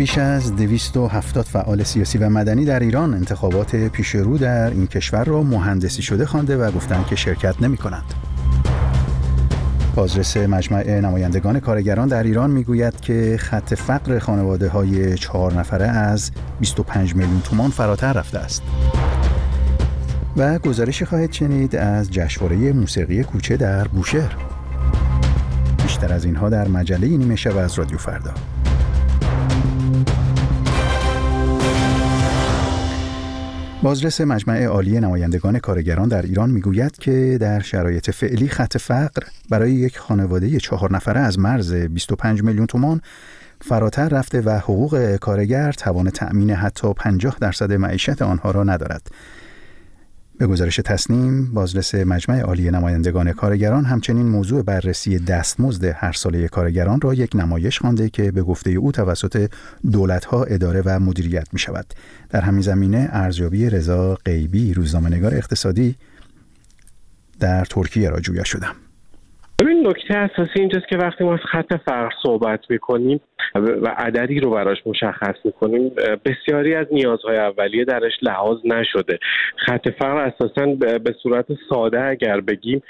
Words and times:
بیش 0.00 0.18
از 0.18 0.56
270 0.56 1.44
فعال 1.44 1.82
سیاسی 1.82 2.18
و 2.18 2.28
مدنی 2.28 2.64
در 2.64 2.80
ایران 2.80 3.14
انتخابات 3.14 3.76
پیشرو 3.76 4.38
در 4.38 4.70
این 4.70 4.86
کشور 4.86 5.24
را 5.24 5.42
مهندسی 5.42 6.02
شده 6.02 6.26
خوانده 6.26 6.56
و 6.56 6.70
گفتند 6.70 7.06
که 7.06 7.16
شرکت 7.16 7.62
نمی 7.62 7.76
کنند. 7.76 8.14
بازرس 9.94 10.36
مجمع 10.36 11.00
نمایندگان 11.00 11.60
کارگران 11.60 12.08
در 12.08 12.22
ایران 12.22 12.50
می‌گوید 12.50 13.00
که 13.00 13.36
خط 13.40 13.74
فقر 13.74 14.18
خانواده 14.18 14.68
های 14.68 15.18
چهار 15.18 15.52
نفره 15.52 15.86
از 15.86 16.30
25 16.60 17.14
میلیون 17.14 17.40
تومان 17.40 17.70
فراتر 17.70 18.12
رفته 18.12 18.38
است. 18.38 18.62
و 20.36 20.58
گزارشی 20.58 21.04
خواهد 21.04 21.32
شنید 21.32 21.76
از 21.76 22.10
جشنواره 22.10 22.72
موسیقی 22.72 23.22
کوچه 23.22 23.56
در 23.56 23.88
بوشهر. 23.88 24.36
بیشتر 25.82 26.12
از 26.12 26.24
اینها 26.24 26.48
در 26.48 26.68
مجله 26.68 27.08
نیمه 27.08 27.36
شب 27.36 27.56
از 27.56 27.74
رادیو 27.74 27.98
فردا. 27.98 28.34
بازرس 33.82 34.20
مجمع 34.20 34.64
عالی 34.64 35.00
نمایندگان 35.00 35.58
کارگران 35.58 36.08
در 36.08 36.22
ایران 36.22 36.50
می‌گوید 36.50 36.98
که 36.98 37.38
در 37.40 37.60
شرایط 37.60 38.10
فعلی 38.10 38.48
خط 38.48 38.76
فقر 38.78 39.22
برای 39.50 39.72
یک 39.72 39.98
خانواده 39.98 40.58
چهار 40.60 40.92
نفره 40.92 41.20
از 41.20 41.38
مرز 41.38 41.74
25 41.74 42.42
میلیون 42.42 42.66
تومان 42.66 43.00
فراتر 43.60 44.08
رفته 44.08 44.40
و 44.40 44.50
حقوق 44.50 45.16
کارگر 45.16 45.72
توان 45.72 46.10
تأمین 46.10 46.50
حتی 46.50 46.92
50 46.94 47.36
درصد 47.40 47.72
معیشت 47.72 48.22
آنها 48.22 48.50
را 48.50 48.64
ندارد. 48.64 49.02
به 50.40 50.46
گزارش 50.46 50.76
تصنیم 50.76 51.54
بازرس 51.54 51.94
مجمع 51.94 52.40
عالی 52.40 52.70
نمایندگان 52.70 53.32
کارگران 53.32 53.84
همچنین 53.84 54.26
موضوع 54.26 54.62
بررسی 54.62 55.18
دستمزد 55.18 55.84
هر 55.84 56.12
ساله 56.12 56.48
کارگران 56.48 57.00
را 57.00 57.14
یک 57.14 57.36
نمایش 57.36 57.78
خوانده 57.78 58.08
که 58.10 58.30
به 58.30 58.42
گفته 58.42 58.70
او 58.70 58.92
توسط 58.92 59.50
دولتها 59.92 60.44
اداره 60.44 60.82
و 60.84 61.00
مدیریت 61.00 61.48
می 61.52 61.58
شود 61.58 61.86
در 62.30 62.40
همین 62.40 62.60
زمینه 62.60 63.08
ارزیابی 63.12 63.70
رضا 63.70 64.14
غیبی 64.14 64.74
روزنامه‌نگار 64.74 65.34
اقتصادی 65.34 65.96
در 67.40 67.64
ترکیه 67.64 68.10
را 68.10 68.20
جویا 68.20 68.44
شدم. 68.44 68.74
ببین 69.60 69.86
نکته 69.86 70.16
اساسی 70.16 70.60
اینجاست 70.60 70.88
که 70.88 70.96
وقتی 70.96 71.24
ما 71.24 71.32
از 71.32 71.40
خط 71.52 71.74
فقر 71.86 72.10
صحبت 72.22 72.60
می‌کنیم 72.70 73.20
و 73.54 73.94
عددی 73.96 74.40
رو 74.40 74.50
براش 74.50 74.78
مشخص 74.86 75.34
می‌کنیم 75.44 75.92
بسیاری 76.24 76.74
از 76.74 76.86
نیازهای 76.92 77.36
اولیه 77.36 77.84
درش 77.84 78.12
لحاظ 78.22 78.58
نشده. 78.64 79.18
خط 79.56 79.88
فقر 79.88 80.16
اساسا 80.16 80.66
به 80.98 81.14
صورت 81.22 81.46
ساده 81.70 82.04
اگر 82.04 82.40
بگیم 82.40 82.82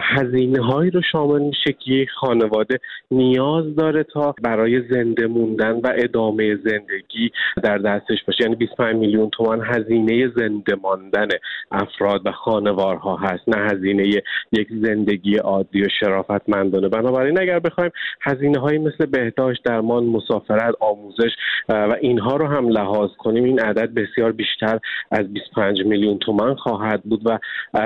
هزینه 0.00 0.64
هایی 0.64 0.90
رو 0.90 1.02
شامل 1.12 1.42
میشه 1.42 1.72
که 1.72 1.92
یک 1.92 2.10
خانواده 2.10 2.78
نیاز 3.10 3.76
داره 3.76 4.02
تا 4.02 4.34
برای 4.42 4.82
زنده 4.90 5.26
موندن 5.26 5.72
و 5.72 5.92
ادامه 5.94 6.56
زندگی 6.56 7.30
در 7.62 7.78
دستش 7.78 8.24
باشه. 8.26 8.44
یعنی 8.44 8.54
25 8.54 8.96
میلیون 8.96 9.30
تومان 9.30 9.62
هزینه 9.64 10.28
زنده 10.36 10.74
ماندن 10.82 11.28
افراد 11.72 12.20
و 12.24 12.32
خانوارها 12.32 13.16
هست 13.16 13.48
نه 13.48 13.70
هزینه 13.70 14.08
یک 14.52 14.68
زندگی 14.82 15.36
عادی 15.36 15.82
و 15.82 15.88
شرافتمندانه. 16.00 16.88
بنابراین 16.88 17.40
اگر 17.40 17.58
بخوایم 17.58 17.90
هزینه 18.20 18.60
هایی 18.60 18.78
مثل 18.78 19.06
بهداشت 19.06 19.64
درمان 19.64 20.04
مسافرت 20.04 20.74
آموزش 20.80 21.30
و 21.68 21.96
اینها 22.00 22.36
رو 22.36 22.46
هم 22.46 22.68
لحاظ 22.68 23.10
کنیم 23.18 23.44
این 23.44 23.60
عدد 23.60 23.94
بسیار 23.94 24.32
بیشتر 24.32 24.78
از 25.10 25.32
25 25.32 25.82
میلیون 25.86 26.18
تومان 26.18 26.54
خواهد 26.54 27.02
بود. 27.02 27.22
و 27.24 27.38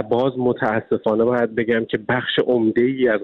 باز 0.02 0.32
متاسفانه 0.38 1.24
باید 1.24 1.54
بگم 1.54 1.84
که 1.84 1.98
بخش 2.08 2.38
عمده 2.46 2.82
ای 2.82 3.08
از 3.08 3.20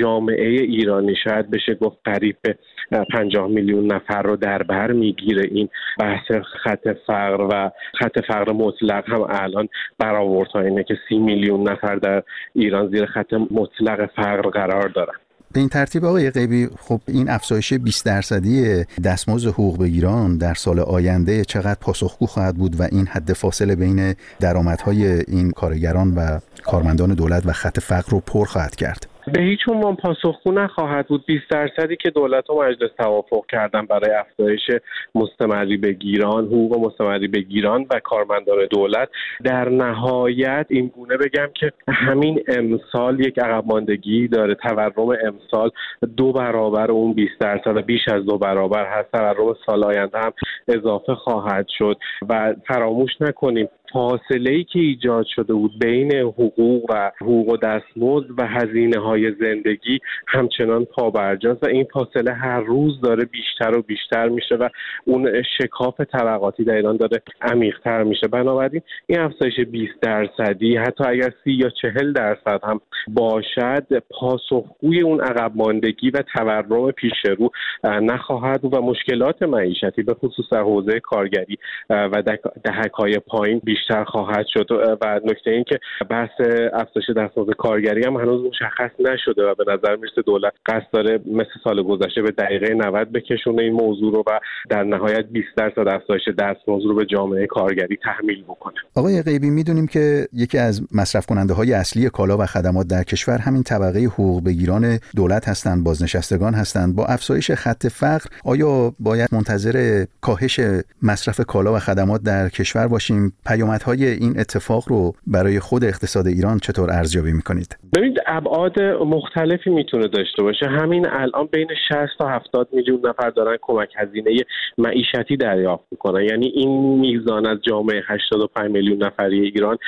جامعه 0.00 0.48
ایرانی 0.48 1.14
شاید 1.24 1.50
بشه 1.50 1.74
گفت 1.74 1.96
قریب 2.04 2.36
به 2.42 2.58
50 2.90 3.48
میلیون 3.48 3.92
نفر 3.92 4.22
رو 4.22 4.36
در 4.36 4.62
بر 4.62 4.92
می‌گیره. 4.92 5.48
این 5.50 5.68
بحث 5.98 6.30
خط 6.64 6.88
فقر 7.06 7.46
و 7.50 7.70
خط 7.98 8.24
فقر 8.28 8.52
مطلق 8.52 9.04
هم 9.08 9.26
الان 9.28 9.68
برآوردها. 9.98 10.60
اینه 10.60 10.84
که 10.84 10.94
30 11.08 11.18
میلیون 11.18 11.68
نفر 11.68 11.96
در 11.96 12.22
ایران 12.54 12.90
زیر 12.90 13.06
خط 13.06 13.32
مطلق 13.50 14.10
فقر 14.16 14.50
قرار 14.50 14.88
دارن. 14.88 15.14
به 15.52 15.60
این 15.60 15.68
ترتیب 15.68 16.04
آقای 16.04 16.30
قیبی 16.30 16.68
خب 16.80 17.00
این 17.08 17.30
افزایش 17.30 17.72
20 17.72 18.06
درصدی 18.06 18.84
دستمزد 19.04 19.48
حقوق 19.48 19.80
بگیران 19.80 20.38
در 20.38 20.54
سال 20.54 20.80
آینده 20.80 21.44
چقدر 21.44 21.78
پاسخگو 21.80 22.26
خواهد 22.26 22.56
بود 22.56 22.80
و 22.80 22.82
این 22.92 23.06
حد 23.06 23.32
فاصله 23.32 23.76
بین 23.76 24.14
درآمدهای 24.40 25.06
این 25.06 25.50
کارگران 25.50 26.14
و 26.14 26.38
کارمندان 26.64 27.14
دولت 27.14 27.46
و 27.46 27.52
خط 27.52 27.80
فقر 27.80 28.10
رو 28.10 28.20
پر 28.20 28.44
خواهد 28.44 28.76
کرد؟ 28.76 29.06
به 29.32 29.42
هیچ 29.42 29.60
عنوان 29.68 29.96
پاسخگو 29.96 30.52
نخواهد 30.52 31.06
بود. 31.06 31.26
20 31.26 31.50
درصدی 31.50 31.96
که 31.96 32.10
دولت 32.10 32.50
و 32.50 32.62
مجلس 32.62 32.90
توافق 32.98 33.46
کردن 33.48 33.86
برای 33.86 34.10
افزایش 34.10 34.70
مستمری 35.14 35.76
به 35.76 35.92
گیران 35.92 36.44
حقوق 36.44 36.86
مستمری 36.86 37.28
به 37.28 37.40
گیران 37.40 37.86
و 37.90 38.00
کارمندان 38.00 38.66
دولت 38.70 39.08
در 39.44 39.68
نهایت 39.68 40.66
این 40.68 40.86
گونه 40.86 41.16
بگم 41.16 41.48
که 41.54 41.72
همین 41.88 42.44
امسال 42.48 43.20
یک 43.20 43.38
عقب 43.38 43.64
ماندگی 43.66 44.28
داره. 44.28 44.54
تورم 44.54 45.08
امسال 45.24 45.70
دو 46.16 46.32
برابر 46.32 46.90
اون 46.90 47.12
20 47.12 47.38
درصد 47.40 47.76
و 47.76 47.82
بیش 47.82 48.08
از 48.08 48.24
دو 48.24 48.38
برابر 48.38 48.86
هست. 48.86 49.12
تورم 49.12 49.56
سال 49.66 49.84
آینده 49.84 50.18
هم 50.18 50.32
اضافه 50.68 51.14
خواهد 51.14 51.66
شد 51.78 51.96
و 52.28 52.54
فراموش 52.68 53.10
نکنیم 53.20 53.68
فاصله 53.92 54.50
ای 54.50 54.64
که 54.64 54.78
ایجاد 54.78 55.26
شده 55.26 55.54
بود 55.54 55.78
بین 55.78 56.12
حقوق 56.12 56.90
و 56.90 57.12
حقوق 57.20 57.48
و 57.48 57.56
دستمزد 57.56 58.30
و 58.38 58.46
هزینه 58.46 59.00
های 59.00 59.32
زندگی 59.40 59.98
همچنان 60.26 60.84
پابرجاست 60.84 61.64
و 61.64 61.66
این 61.66 61.86
فاصله 61.92 62.32
هر 62.32 62.60
روز 62.60 63.00
داره 63.00 63.24
بیشتر 63.24 63.78
و 63.78 63.82
بیشتر 63.82 64.28
میشه 64.28 64.54
و 64.54 64.68
اون 65.04 65.42
شکاف 65.58 66.00
طبقاتی 66.00 66.64
در 66.64 66.74
ایران 66.74 66.96
داره 66.96 67.22
عمیقتر 67.42 68.02
میشه. 68.02 68.28
بنابراین 68.28 68.82
این 69.06 69.18
افزایش 69.18 69.60
20 69.60 69.92
درصدی 70.02 70.76
حتی 70.76 71.04
اگر 71.04 71.30
سی 71.44 71.52
یا 71.52 71.70
چهل 71.82 72.12
درصد 72.12 72.60
هم 72.64 72.80
باشد 73.08 74.02
پاسخگوی 74.10 75.00
اون 75.00 75.20
عقب 75.20 75.52
ماندگی 75.54 76.10
و 76.10 76.22
تورم 76.22 76.90
پیش 76.90 77.12
رو 77.38 77.50
نخواهد 77.84 78.64
و 78.64 78.82
مشکلات 78.82 79.42
معیشتی 79.42 80.02
به 80.02 80.14
خصوص 80.14 80.44
در 80.52 80.60
حوزه 80.60 81.00
کارگری 81.00 81.58
و 81.90 82.22
دهک 82.64 82.92
های 82.92 83.18
پایین 83.18 83.60
بیشتر 83.78 84.04
خواهد 84.04 84.46
شد. 84.46 84.66
و 85.00 85.20
نکته 85.24 85.50
این 85.50 85.64
که 85.64 85.78
بحث 86.10 86.30
افزایش 86.72 87.10
دستمزد 87.16 87.50
کارگری 87.58 88.04
هم 88.04 88.16
هنوز 88.16 88.44
مشخص 88.46 88.90
نشده 88.98 89.42
و 89.42 89.54
به 89.54 89.64
نظر 89.72 89.96
می‌رسه 89.96 90.22
دولت 90.22 90.52
قصد 90.66 90.86
داره 90.92 91.20
مثل 91.26 91.50
سال 91.64 91.82
گذشته 91.82 92.22
به 92.22 92.30
دقیقه 92.30 92.74
90 92.74 93.12
بکشونه 93.12 93.62
این 93.62 93.72
موضوع 93.72 94.14
رو 94.14 94.24
و 94.26 94.38
در 94.70 94.82
نهایت 94.82 95.24
20 95.24 95.46
درصد 95.56 95.88
افزایش 95.88 96.22
دستمزد 96.28 96.84
رو 96.84 96.94
به 96.94 97.06
جامعه 97.06 97.46
کارگری 97.46 97.98
تحمیل 98.04 98.42
بکنه. 98.42 98.74
آقای 98.96 99.22
غیبی 99.22 99.50
می‌دونیم 99.50 99.86
که 99.86 100.28
یکی 100.32 100.58
از 100.58 100.82
مصرف 100.94 101.26
کننده 101.26 101.54
های 101.54 101.72
اصلی 101.72 102.10
کالا 102.10 102.36
و 102.36 102.46
خدمات 102.46 102.86
در 102.86 103.02
کشور 103.02 103.38
همین 103.38 103.62
طبقه 103.62 104.00
حقوق 104.00 104.44
بگیران 104.44 104.98
دولت 105.16 105.48
هستند 105.48 105.84
بازنشستگان 105.84 106.54
هستند. 106.54 106.96
با 106.96 107.06
افزایش 107.06 107.50
خط 107.50 107.86
فقر 107.86 108.26
آیا 108.44 108.92
باید 109.00 109.28
منتظر 109.32 110.04
کاهش 110.20 110.60
مصرف 111.02 111.40
کالا 111.40 111.74
و 111.74 111.78
خدمات 111.78 112.22
در 112.22 112.48
کشور 112.48 112.86
باشیم؟ 112.86 113.32
پیامدهای 113.68 114.04
این 114.04 114.40
اتفاق 114.40 114.84
رو 114.88 115.12
برای 115.26 115.60
خود 115.60 115.84
اقتصاد 115.84 116.26
ایران 116.26 116.58
چطور 116.58 116.90
ارزیابی 116.90 117.32
می‌کنید؟ 117.32 117.76
ببینید 117.96 118.18
ابعاد 118.26 118.80
مختلفی 118.82 119.70
می‌تونه 119.70 120.08
داشته 120.08 120.42
باشه. 120.42 120.66
همین 120.66 121.06
الان 121.08 121.46
بین 121.52 121.68
60 121.88 121.98
تا 122.18 122.28
70 122.28 122.68
میلیون 122.72 123.00
نفر 123.06 123.30
دارن 123.30 123.56
کمک 123.60 123.88
هزینه 123.96 124.30
معیشتی 124.78 125.36
دریافت 125.36 125.84
می‌کنن. 125.90 126.24
یعنی 126.24 126.46
این 126.46 126.98
میزان 126.98 127.46
از 127.46 127.58
جامعه 127.62 128.02
85 128.06 128.70
میلیون 128.70 129.02
نفری 129.02 129.40
ایران 129.40 129.78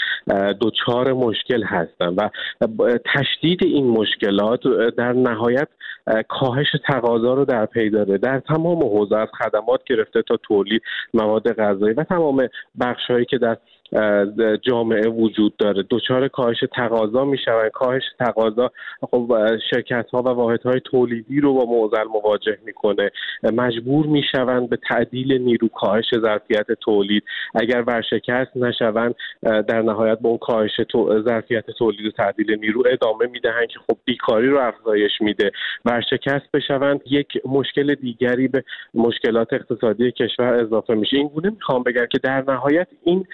دوچار 0.60 1.12
مشکل 1.12 1.62
هستن 1.62 2.08
و 2.08 2.28
تشدید 3.14 3.64
این 3.64 3.86
مشکلات 3.86 4.60
در 4.98 5.12
نهایت 5.12 5.68
کاهش 6.28 6.66
تقاضا 6.86 7.34
رو 7.34 7.44
در 7.44 7.66
پی 7.66 7.90
داره. 7.90 8.18
در 8.18 8.40
تمام 8.40 8.82
حوزه 8.82 9.16
از 9.16 9.28
خدمات 9.38 9.80
گرفته 9.86 10.22
تا 10.22 10.36
تولید 10.36 10.82
مواد 11.14 11.52
غذایی 11.52 11.94
و 11.94 12.04
تمام 12.04 12.48
بخشهایی 12.80 13.24
که 13.24 13.38
در 13.38 13.56
جامعه 14.62 15.08
وجود 15.08 15.56
داره. 15.56 15.84
دچار 15.90 16.28
کاهش 16.28 16.64
تقاضا 16.76 17.24
می‌شوند 17.24 17.70
کاهش 17.70 18.02
تقاضا 18.18 18.70
خب 19.10 19.32
شرکت 19.70 20.06
ها 20.12 20.22
و 20.22 20.28
واحد 20.28 20.62
های 20.62 20.80
تولیدی 20.80 21.40
رو 21.40 21.54
با 21.54 21.64
معضل 21.64 22.04
مواجه 22.04 22.58
می‌کنه. 22.64 23.10
مجبور 23.52 24.06
می‌شوند 24.06 24.68
به 24.68 24.78
تعدیل 24.90 25.42
نیرو 25.42 25.68
کاهش 25.68 26.04
ظرفیت 26.22 26.66
تولید. 26.72 27.22
اگر 27.54 27.84
ورشکست 27.86 28.56
نشوند 28.56 29.14
در 29.42 29.82
نهایت 29.82 30.18
به 30.18 30.28
اون 30.28 30.38
کاهش 30.38 30.70
ظرفیت 31.28 31.70
تولید 31.70 32.06
و 32.06 32.10
تعدیل 32.10 32.58
نیرو 32.60 32.82
ادامه 32.92 33.26
می‌دهند 33.26 33.66
که 33.68 33.78
خب 33.78 33.96
بیکاری 34.04 34.48
رو 34.48 34.58
افزایش 34.58 35.12
میده. 35.20 35.50
ورشکست 35.84 36.50
بشوند 36.54 37.00
یک 37.06 37.28
مشکل 37.44 37.94
دیگری 37.94 38.48
به 38.48 38.64
مشکلات 38.94 39.52
اقتصادی 39.52 40.12
کشور 40.12 40.54
اضافه 40.54 40.94
میشه. 40.94 41.16
این 41.16 41.28
گونه 41.28 41.50
می‌خوام 41.50 41.82
بگم 41.82 42.06
که 42.06 42.18
در 42.18 42.44
نهایت 42.48 42.88
این 43.04 43.26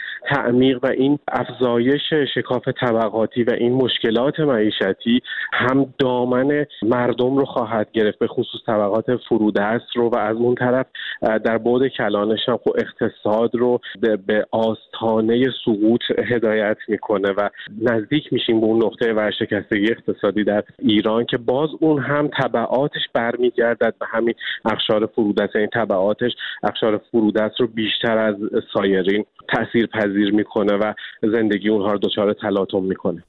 تعمیق 0.47 0.79
و 0.83 0.87
این 0.87 1.19
افزایش 1.29 2.13
شکاف 2.35 2.69
طبقاتی 2.81 3.43
و 3.43 3.51
این 3.51 3.73
مشکلات 3.73 4.41
معیشتی 4.41 5.23
هم 5.53 5.95
دامن 5.99 6.67
مردم 6.83 7.37
رو 7.37 7.45
خواهد 7.45 7.89
گرفت 7.93 8.19
به 8.19 8.27
خصوص 8.27 8.61
طبقات 8.67 9.17
فرودست 9.17 9.97
رو. 9.97 10.09
و 10.09 10.17
از 10.17 10.37
اون 10.37 10.55
طرف 10.55 10.87
در 11.23 11.59
بعد 11.59 11.87
کلانش 11.89 12.49
هم 12.49 12.59
اقتصاد 12.79 13.55
رو 13.55 13.81
به 14.27 14.47
آستانه 14.51 15.45
سقوط 15.65 16.01
هدایت 16.19 16.77
می‌کنه 16.89 17.29
و 17.31 17.49
نزدیک 17.83 18.33
میشیم 18.33 18.61
به 18.61 18.67
اون 18.67 18.85
نقطه 18.85 19.13
ورشکستگی 19.13 19.91
اقتصادی 19.91 20.45
در 20.45 20.65
ایران 20.79 21.25
که 21.25 21.37
باز 21.37 21.71
اون 21.81 22.03
هم 22.03 22.29
طبعاتش 22.29 23.03
برمیگردد 23.15 23.95
به 24.01 24.07
همین 24.07 24.35
اخشار 24.65 25.07
فرودست 25.07 25.55
یعنی 25.55 25.67
طبعاتش 25.67 26.33
اخشار 26.63 27.01
فرودست 27.11 27.61
رو 27.61 27.67
بیشتر 27.67 28.19
از 28.19 28.35
سایرین 28.75 29.25
تاثیر 29.49 29.87
پذیر 29.87 30.36
می‌کنه 30.37 30.73
و 30.73 30.93
زندگی 31.23 31.69
اونها 31.69 31.93
رو 31.93 31.99
دچار 31.99 32.33
تلاطم 32.43 32.83
می‌کنه. 32.83 33.23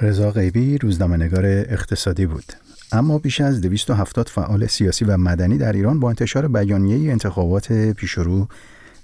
رضا 0.00 0.30
غیبی 0.30 0.78
روزنامه‌نگار 0.78 1.46
اقتصادی 1.46 2.26
بود. 2.26 2.44
اما 2.92 3.18
بیش 3.18 3.40
از 3.40 3.60
270 3.60 4.28
فعال 4.28 4.66
سیاسی 4.66 5.04
و 5.04 5.16
مدنی 5.16 5.58
در 5.58 5.72
ایران 5.72 6.00
با 6.00 6.08
انتشار 6.08 6.48
بیانیه 6.48 7.12
انتخابات 7.12 7.72
پیشرو 7.72 8.46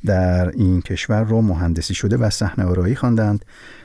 در 0.05 0.49
این 0.49 0.83
کشور 0.83 1.25
را 1.25 1.41
مهندسی 1.41 1.95
شده 1.95 2.17
و 2.17 2.31
صحنه 2.31 2.65
آرایی 2.65 2.95
خواندند 2.95 3.45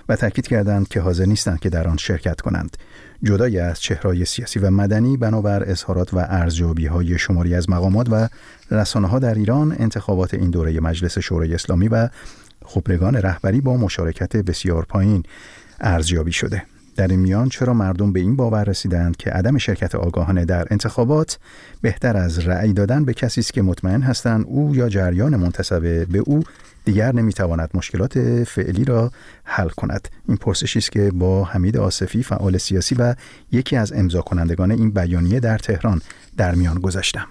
و 0.09 0.15
تاکید 0.15 0.47
کردند 0.47 0.87
که 0.87 1.01
حاضر 1.01 1.25
نیستند 1.25 1.59
که 1.59 1.69
در 1.69 1.87
آن 1.87 1.97
شرکت 1.97 2.41
کنند. 2.41 2.77
جدای 3.23 3.59
از 3.59 3.81
چهرهای 3.81 4.25
سیاسی 4.25 4.59
و 4.59 4.69
مدنی 4.69 5.17
بنابر 5.17 5.63
اظهارات 5.69 6.13
و 6.13 6.17
ارزیابی 6.17 6.85
های 6.85 7.19
شماری 7.19 7.55
از 7.55 7.69
مقامات 7.69 8.07
و 8.11 8.27
رسانه 8.71 9.07
ها 9.07 9.19
در 9.19 9.33
ایران 9.33 9.75
انتخابات 9.79 10.33
این 10.33 10.49
دوره 10.49 10.79
مجلس 10.79 11.19
شورای 11.19 11.53
اسلامی 11.53 11.87
و 11.87 12.09
خبرگان 12.65 13.15
رهبری 13.15 13.61
با 13.61 13.77
مشارکت 13.77 14.37
بسیار 14.37 14.85
پایین 14.85 15.23
ارزیابی 15.81 16.31
شده. 16.31 16.63
در 16.95 17.07
این 17.07 17.19
میان 17.19 17.49
چرا 17.49 17.73
مردم 17.73 18.13
به 18.13 18.19
این 18.19 18.35
باور 18.35 18.63
رسیدند 18.63 19.17
که 19.17 19.29
عدم 19.29 19.57
شرکت 19.57 19.95
آگاهانه 19.95 20.45
در 20.45 20.67
انتخابات 20.71 21.39
بهتر 21.81 22.17
از 22.17 22.39
رأی 22.39 22.73
دادن 22.73 23.05
به 23.05 23.13
کسی 23.13 23.41
است 23.41 23.53
که 23.53 23.61
مطمئن 23.61 24.01
هستند 24.01 24.45
او 24.47 24.75
یا 24.75 24.89
جریان 24.89 25.35
منتسب 25.35 26.05
به 26.07 26.19
او 26.19 26.43
دیگر 26.85 27.15
نمی‌تواند 27.15 27.69
مشکلات 27.73 28.43
فعلی 28.43 28.85
را 28.85 29.11
حل 29.43 29.69
کند. 29.69 30.07
این 30.27 30.37
پرسشی 30.37 30.79
است 30.79 30.91
که 30.91 31.11
با 31.11 31.43
حمید 31.43 31.77
آصفی 31.77 32.23
فعال 32.23 32.57
سیاسی 32.57 32.95
و 32.95 33.15
یکی 33.51 33.75
از 33.75 33.93
امضا 33.93 34.21
کنندگان 34.21 34.71
این 34.71 34.91
بیانیه 34.91 35.39
در 35.39 35.57
تهران 35.57 36.01
در 36.37 36.55
میان 36.55 36.79
گذاشتم. 36.79 37.27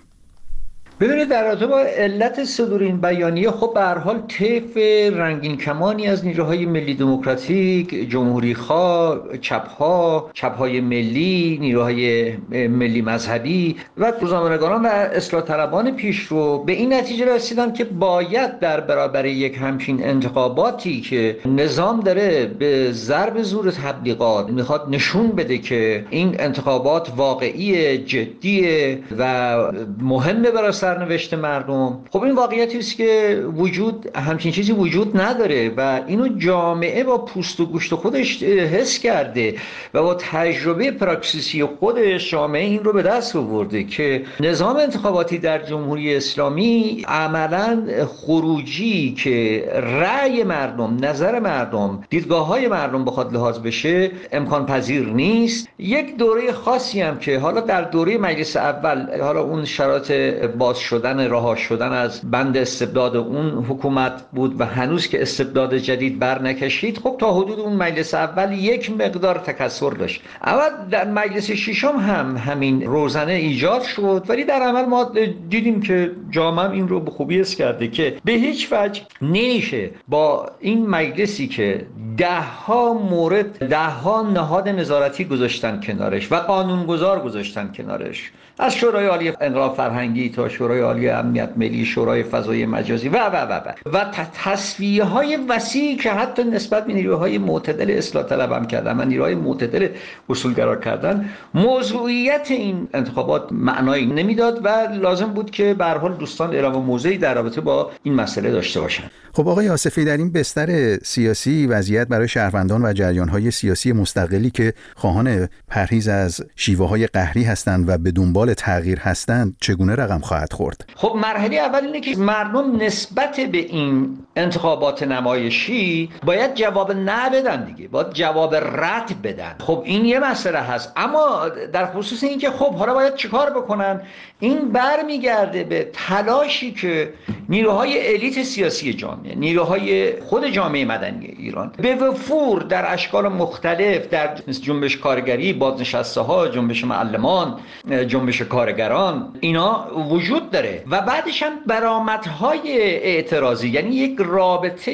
ببینید 1.01 1.29
در 1.29 1.45
رابطه 1.45 1.67
با 1.67 1.81
علت 1.81 2.45
صدور 2.45 2.83
این 2.83 3.01
بیانیه 3.01 3.51
خب 3.51 3.75
به 3.75 3.81
هر 3.81 3.99
حال 3.99 4.23
طیف 4.29 4.77
رنگین 5.17 5.57
کمانی 5.57 6.07
از 6.07 6.25
نیروهای 6.27 6.67
ملی 6.67 6.95
دموکراتیک 6.95 8.11
جمهوری 8.11 8.55
خواه 8.55 9.21
چپها 9.41 10.31
چپهای 10.35 10.81
ملی 10.81 11.59
نیروهای 11.61 12.33
ملی 12.51 13.03
مذهبی 13.03 13.77
و 13.99 14.13
روزنامه‌نگاران 14.21 14.83
و 14.83 14.87
اصلاح 14.89 15.43
طلبان 15.43 15.97
پیشرو 15.97 16.65
به 16.65 16.73
این 16.73 16.93
نتیجه 16.93 17.35
رسیدن 17.35 17.73
که 17.73 17.85
باید 17.85 18.59
در 18.59 18.81
برابر 18.81 19.27
یک 19.27 19.59
همچین 19.61 20.05
انتخاباتی 20.05 21.01
که 21.01 21.37
نظام 21.47 22.01
داره 22.01 22.47
به 22.47 22.93
ضرب 22.93 23.43
زور 23.43 23.71
تبلیغات 23.71 24.51
می‌خواد 24.51 24.87
نشون 24.91 25.29
بده 25.29 25.59
که 25.59 26.05
این 26.11 26.37
انتخابات 26.39 27.13
واقعی 27.17 27.99
جدیه 27.99 28.99
و 29.19 29.57
مهمه 30.01 30.51
برای 30.51 30.73
سرنوشت 30.91 31.35
مردم. 31.35 31.99
خب 32.11 32.23
این 32.23 32.35
واقعیتی 32.35 32.79
است 32.79 32.97
که 32.97 33.43
وجود 33.57 34.17
همچین 34.17 34.53
چیزی 34.53 34.73
وجود 34.73 35.21
نداره 35.21 35.73
و 35.77 36.01
اینو 36.07 36.29
جامعه 36.29 37.05
با 37.05 37.19
پوست 37.19 37.61
و 37.61 37.67
گوشت 37.67 37.95
خودش 37.95 38.43
حس 38.43 38.99
کرده 38.99 39.55
و 39.95 40.03
با 40.03 40.15
تجربه 40.15 40.91
پراکسیسی 40.91 41.65
خودش 41.65 42.31
جامعه 42.31 42.65
این 42.65 42.85
رو 42.85 42.93
به 42.93 43.03
دست 43.03 43.37
آورده 43.37 43.85
که 43.85 44.23
نظام 44.41 44.77
انتخاباتی 44.77 45.39
در 45.39 45.59
جمهوری 45.59 46.17
اسلامی 46.17 47.05
عملا 47.09 47.83
خروجی 48.07 49.15
که 49.15 49.65
رأی 50.01 50.43
مردم 50.43 50.97
نظر 51.05 51.39
مردم 51.39 52.05
دیدگاه 52.11 52.47
های 52.47 52.69
مردم 52.69 53.05
بخواد 53.05 53.35
لحاظ 53.35 53.59
بشه 53.59 54.11
امکان 54.33 54.67
پذیر 54.67 55.07
نیست. 55.07 55.69
یک 55.79 56.17
دوره 56.17 56.53
خاصی 56.53 57.01
هم 57.01 57.19
که 57.19 57.39
حالا 57.39 57.61
در 57.61 57.83
دوره 57.83 58.19
مجلس 58.19 58.57
اول 58.57 59.21
حالا 59.21 59.41
اون 59.41 59.65
شرایط 59.65 60.13
باز 60.59 60.80
شدن 60.81 61.21
رها 61.21 61.57
شدن 61.57 61.93
از 61.93 62.31
بند 62.31 62.57
استبداد 62.57 63.17
اون 63.17 63.65
حکومت 63.65 64.23
بود 64.33 64.61
و 64.61 64.65
هنوز 64.65 65.09
که 65.09 65.23
استبداد 65.23 65.77
جدید 65.77 66.19
بر 66.19 66.43
نکشید 66.43 66.99
خب 66.99 67.17
تا 67.19 67.35
حدود 67.35 67.61
اون 67.61 67.73
مجلس 67.73 68.15
اول 68.15 68.53
یک 68.53 68.91
مقدار 68.91 69.39
تکسر 69.39 69.91
داشت. 69.91 70.23
اول 70.45 70.89
در 70.91 71.11
مجلس 71.11 71.51
ششم 71.51 71.97
هم 71.97 72.37
همین 72.37 72.83
روزنه 72.83 73.33
ایجاد 73.33 73.83
شد 73.83 74.25
ولی 74.29 74.45
در 74.45 74.63
عمل 74.63 74.85
ما 74.85 75.13
دیدیم 75.49 75.81
که 75.81 76.11
جامعه 76.31 76.71
این 76.71 76.89
رو 76.89 77.01
به 77.01 77.11
خوبی 77.11 77.41
اس 77.41 77.55
کرده 77.55 77.89
که 77.89 78.17
به 78.25 78.33
هیچ 78.33 78.69
وجه 78.73 79.03
نمیشه 79.23 79.91
با 80.09 80.51
این 80.61 80.87
مجلسی 80.87 81.49
که 81.49 81.87
ده 82.17 82.41
ها 82.41 82.95
مورد 82.95 83.69
ده 83.69 83.79
ها 83.79 84.23
نهاد 84.23 84.69
نظارتی 84.69 85.25
گذاشتن 85.25 85.81
کنارش 85.81 86.33
و 86.33 86.37
قانونگذار 86.37 87.21
گذاشتن 87.21 87.73
کنارش. 87.77 88.33
از 88.59 88.75
شورای 88.75 89.07
عالی 89.07 89.33
انقلاب 89.41 89.77
فرهنگی 89.77 90.29
تا 90.29 90.49
شورای 90.49 90.70
عالی 90.79 91.09
امنیت 91.09 91.51
ملی 91.57 91.85
شورای 91.85 92.23
فضای 92.23 92.67
مجازی 92.67 93.09
و 93.09 93.17
و 93.17 93.37
و 93.37 93.53
و. 93.53 93.73
و 93.93 94.05
تصویه 94.45 95.05
های 95.05 95.39
وسیعی 95.49 95.97
که 95.97 96.13
حتی 96.13 96.45
نسبت 96.45 96.87
به 96.87 96.93
نیروهای 96.93 97.39
معتدل 97.39 97.91
اصلاح 97.91 98.25
طلب 98.25 98.53
هم 98.53 98.67
کردن 98.67 99.01
و 99.01 99.05
نیروهای 99.05 99.35
معتدل 99.35 99.89
اصولگرا 100.29 100.77
کردن 100.77 101.31
موضوعیت 101.55 102.47
این 102.51 102.89
انتخابات 102.95 103.53
معنایی 103.53 104.07
نمی‌داد 104.07 104.65
و 104.65 104.69
لازم 105.01 105.27
بود 105.27 105.51
که 105.51 105.75
به 105.75 105.85
حال 105.85 106.15
دوستان 106.15 106.55
اعلام 106.55 106.85
موضعی 106.85 107.19
در 107.19 107.35
رابطه 107.35 107.61
با 107.61 107.91
این 108.03 108.15
مسئله 108.15 108.51
داشته 108.51 108.81
باشند 108.81 109.11
خب 109.33 109.49
آقای 109.49 109.69
آصفی 109.69 110.05
در 110.05 110.17
این 110.17 110.33
بستر 110.33 110.97
سیاسی 110.97 111.67
وضعیت 111.67 112.09
برای 112.09 112.29
شهروندان 112.29 112.85
و 112.85 112.93
جریانهای 112.93 113.51
سیاسی 113.51 113.93
مستقلی 113.93 114.51
که 114.51 114.75
خواهان 114.97 115.49
پرهیز 115.69 116.09
از 116.09 116.41
شیوه 116.57 116.89
های 116.89 117.07
قهری 117.07 117.45
هستند 117.45 117.89
و 117.89 117.99
به 117.99 118.11
دنبال 118.11 118.55
تغییر 118.55 118.99
هستند 118.99 119.57
چگونه 119.61 119.95
رقم 119.95 120.19
خواهد 120.19 120.53
خورد؟ 120.53 120.85
خب 120.97 121.13
مرحله 121.23 121.57
اول 121.57 121.85
اینه 121.85 122.01
که 122.01 122.17
مردم 122.17 122.77
نسبت 122.77 123.41
به 123.41 123.59
این 123.59 124.19
انتخابات 124.37 125.03
نمایشی 125.03 126.11
باید 126.25 126.55
جواب 126.55 126.93
نه 126.93 127.31
بدن 127.31 127.65
دیگه 127.65 127.89
باید 127.89 128.13
جواب 128.13 128.55
رد 128.55 129.23
بدن. 129.23 129.55
خب 129.59 129.83
این 129.85 130.05
یه 130.05 130.19
مسئله 130.19 130.59
هست. 130.59 130.93
اما 130.97 131.49
در 131.73 131.87
خصوص 131.87 132.25
اینکه 132.25 132.51
خب 132.51 132.75
حالا 132.75 132.95
باید 132.95 133.15
چیکار 133.15 133.51
بکنن؟ 133.51 134.01
این 134.41 134.73
برمیگرده 134.73 135.65
به 135.65 135.91
تلاشی 135.93 136.73
که 136.73 137.13
نیروهای 137.51 138.15
الیت 138.15 138.43
سیاسی 138.43 138.93
جامعه 138.93 139.35
نیروهای 139.35 140.21
خود 140.21 140.47
جامعه 140.47 140.85
مدنی 140.85 141.27
ایران 141.27 141.73
به 141.79 141.95
وفور 141.95 142.63
در 142.63 142.93
اشکال 142.93 143.29
مختلف 143.29 144.09
در 144.09 144.35
جنبش 144.63 144.97
کارگری 144.97 145.53
بازنشسته 145.53 146.21
ها 146.21 146.49
جنبش 146.49 146.85
معلمان 146.85 147.61
جنبش 148.07 148.43
کارگران 148.43 149.37
اینا 149.41 149.87
وجود 150.11 150.51
داره 150.51 150.85
و 150.91 151.01
بعدش 151.01 151.43
هم 151.43 151.53
برآمدهای 151.67 152.83
اعتراضی 152.83 153.69
یعنی 153.69 153.97
یک 153.97 154.17
رابطه 154.19 154.93